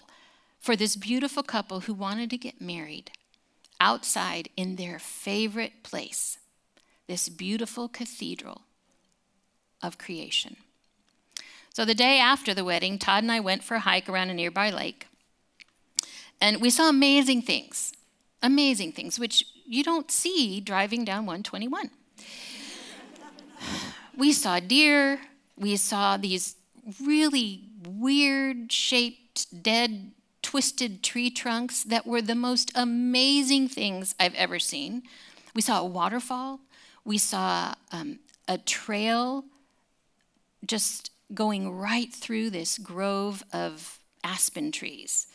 for 0.60 0.76
this 0.76 0.94
beautiful 0.94 1.42
couple 1.42 1.80
who 1.80 1.94
wanted 1.94 2.30
to 2.30 2.38
get 2.38 2.60
married 2.60 3.10
outside 3.80 4.50
in 4.56 4.76
their 4.76 4.98
favorite 4.98 5.82
place, 5.82 6.38
this 7.06 7.28
beautiful 7.28 7.88
cathedral 7.88 8.62
of 9.82 9.96
creation. 9.96 10.56
So 11.72 11.84
the 11.84 11.94
day 11.94 12.18
after 12.18 12.52
the 12.52 12.64
wedding, 12.64 12.98
Todd 12.98 13.22
and 13.22 13.32
I 13.32 13.40
went 13.40 13.64
for 13.64 13.76
a 13.76 13.80
hike 13.80 14.08
around 14.08 14.28
a 14.28 14.34
nearby 14.34 14.70
lake. 14.70 15.06
And 16.40 16.60
we 16.60 16.68
saw 16.68 16.88
amazing 16.88 17.42
things, 17.42 17.92
amazing 18.42 18.92
things, 18.92 19.18
which 19.18 19.44
you 19.66 19.82
don't 19.82 20.10
see 20.10 20.60
driving 20.60 21.04
down 21.04 21.26
121. 21.26 21.90
we 24.16 24.32
saw 24.32 24.60
deer, 24.60 25.20
we 25.56 25.76
saw 25.76 26.16
these 26.16 26.56
really 27.02 27.62
weird 27.86 28.72
shaped, 28.72 29.62
dead, 29.62 30.12
twisted 30.50 31.00
tree 31.00 31.30
trunks 31.30 31.84
that 31.84 32.04
were 32.04 32.20
the 32.20 32.34
most 32.34 32.72
amazing 32.74 33.68
things 33.68 34.16
I've 34.18 34.34
ever 34.34 34.58
seen. 34.58 35.04
We 35.54 35.62
saw 35.62 35.80
a 35.80 35.84
waterfall, 35.84 36.58
we 37.04 37.18
saw 37.18 37.74
um, 37.92 38.18
a 38.48 38.58
trail 38.58 39.44
just 40.66 41.12
going 41.32 41.70
right 41.70 42.12
through 42.12 42.50
this 42.50 42.78
grove 42.78 43.44
of 43.52 44.00
aspen 44.24 44.72
trees. 44.72 45.28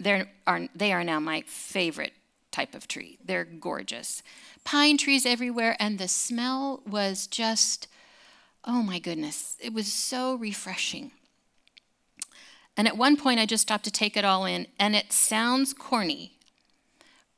They're, 0.00 0.30
are, 0.46 0.66
they 0.74 0.90
are 0.94 1.04
now 1.04 1.20
my 1.20 1.42
favorite 1.42 2.14
type 2.50 2.74
of 2.74 2.88
tree. 2.88 3.18
They're 3.22 3.44
gorgeous. 3.44 4.22
Pine 4.64 4.96
trees 4.96 5.26
everywhere, 5.26 5.76
and 5.78 5.98
the 5.98 6.08
smell 6.08 6.80
was 6.88 7.26
just, 7.26 7.88
oh 8.64 8.82
my 8.82 8.98
goodness, 8.98 9.54
it 9.60 9.74
was 9.74 9.92
so 9.92 10.34
refreshing. 10.34 11.10
And 12.76 12.88
at 12.88 12.96
one 12.96 13.16
point, 13.16 13.38
I 13.38 13.46
just 13.46 13.62
stopped 13.62 13.84
to 13.84 13.90
take 13.90 14.16
it 14.16 14.24
all 14.24 14.44
in, 14.44 14.66
and 14.78 14.96
it 14.96 15.12
sounds 15.12 15.74
corny, 15.74 16.38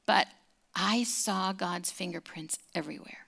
but 0.07 0.29
I 0.75 1.03
saw 1.03 1.53
God's 1.53 1.90
fingerprints 1.90 2.59
everywhere. 2.75 3.27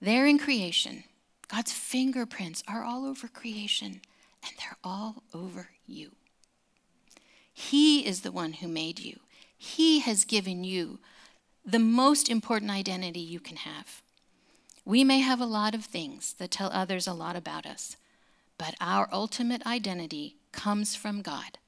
There 0.00 0.26
in 0.26 0.38
creation, 0.38 1.04
God's 1.48 1.72
fingerprints 1.72 2.62
are 2.68 2.84
all 2.84 3.04
over 3.04 3.26
creation, 3.26 4.00
and 4.42 4.52
they're 4.58 4.76
all 4.84 5.22
over 5.32 5.70
you. 5.86 6.12
He 7.52 8.06
is 8.06 8.20
the 8.20 8.32
one 8.32 8.54
who 8.54 8.68
made 8.68 8.98
you. 8.98 9.20
He 9.56 10.00
has 10.00 10.24
given 10.24 10.64
you 10.64 10.98
the 11.64 11.78
most 11.78 12.28
important 12.28 12.70
identity 12.70 13.20
you 13.20 13.40
can 13.40 13.56
have. 13.58 14.02
We 14.84 15.04
may 15.04 15.20
have 15.20 15.40
a 15.40 15.46
lot 15.46 15.74
of 15.74 15.84
things 15.84 16.34
that 16.34 16.50
tell 16.50 16.70
others 16.72 17.06
a 17.06 17.14
lot 17.14 17.36
about 17.36 17.64
us, 17.64 17.96
but 18.58 18.74
our 18.80 19.08
ultimate 19.12 19.66
identity 19.66 20.36
comes 20.52 20.94
from 20.94 21.22
God. 21.22 21.58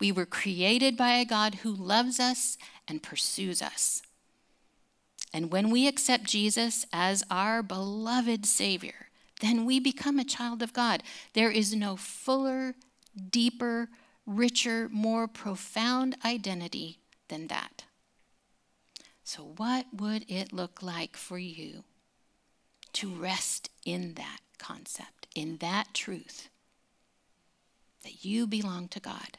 We 0.00 0.10
were 0.10 0.26
created 0.26 0.96
by 0.96 1.14
a 1.14 1.24
God 1.24 1.56
who 1.56 1.72
loves 1.72 2.18
us 2.18 2.58
and 2.88 3.02
pursues 3.02 3.62
us. 3.62 4.02
And 5.32 5.50
when 5.50 5.70
we 5.70 5.86
accept 5.86 6.24
Jesus 6.24 6.84
as 6.92 7.22
our 7.30 7.62
beloved 7.62 8.44
Savior, 8.44 9.08
then 9.40 9.64
we 9.64 9.80
become 9.80 10.18
a 10.18 10.24
child 10.24 10.62
of 10.62 10.72
God. 10.72 11.02
There 11.32 11.50
is 11.50 11.74
no 11.74 11.96
fuller, 11.96 12.74
deeper, 13.30 13.88
richer, 14.26 14.88
more 14.90 15.26
profound 15.26 16.16
identity 16.24 16.98
than 17.28 17.46
that. 17.48 17.84
So, 19.24 19.54
what 19.56 19.86
would 19.92 20.24
it 20.28 20.52
look 20.52 20.82
like 20.82 21.16
for 21.16 21.38
you 21.38 21.84
to 22.94 23.08
rest 23.08 23.70
in 23.84 24.14
that 24.14 24.40
concept, 24.58 25.21
in 25.34 25.58
that 25.58 25.94
truth, 25.94 26.48
that 28.02 28.24
you 28.24 28.46
belong 28.46 28.88
to 28.88 29.00
God? 29.00 29.38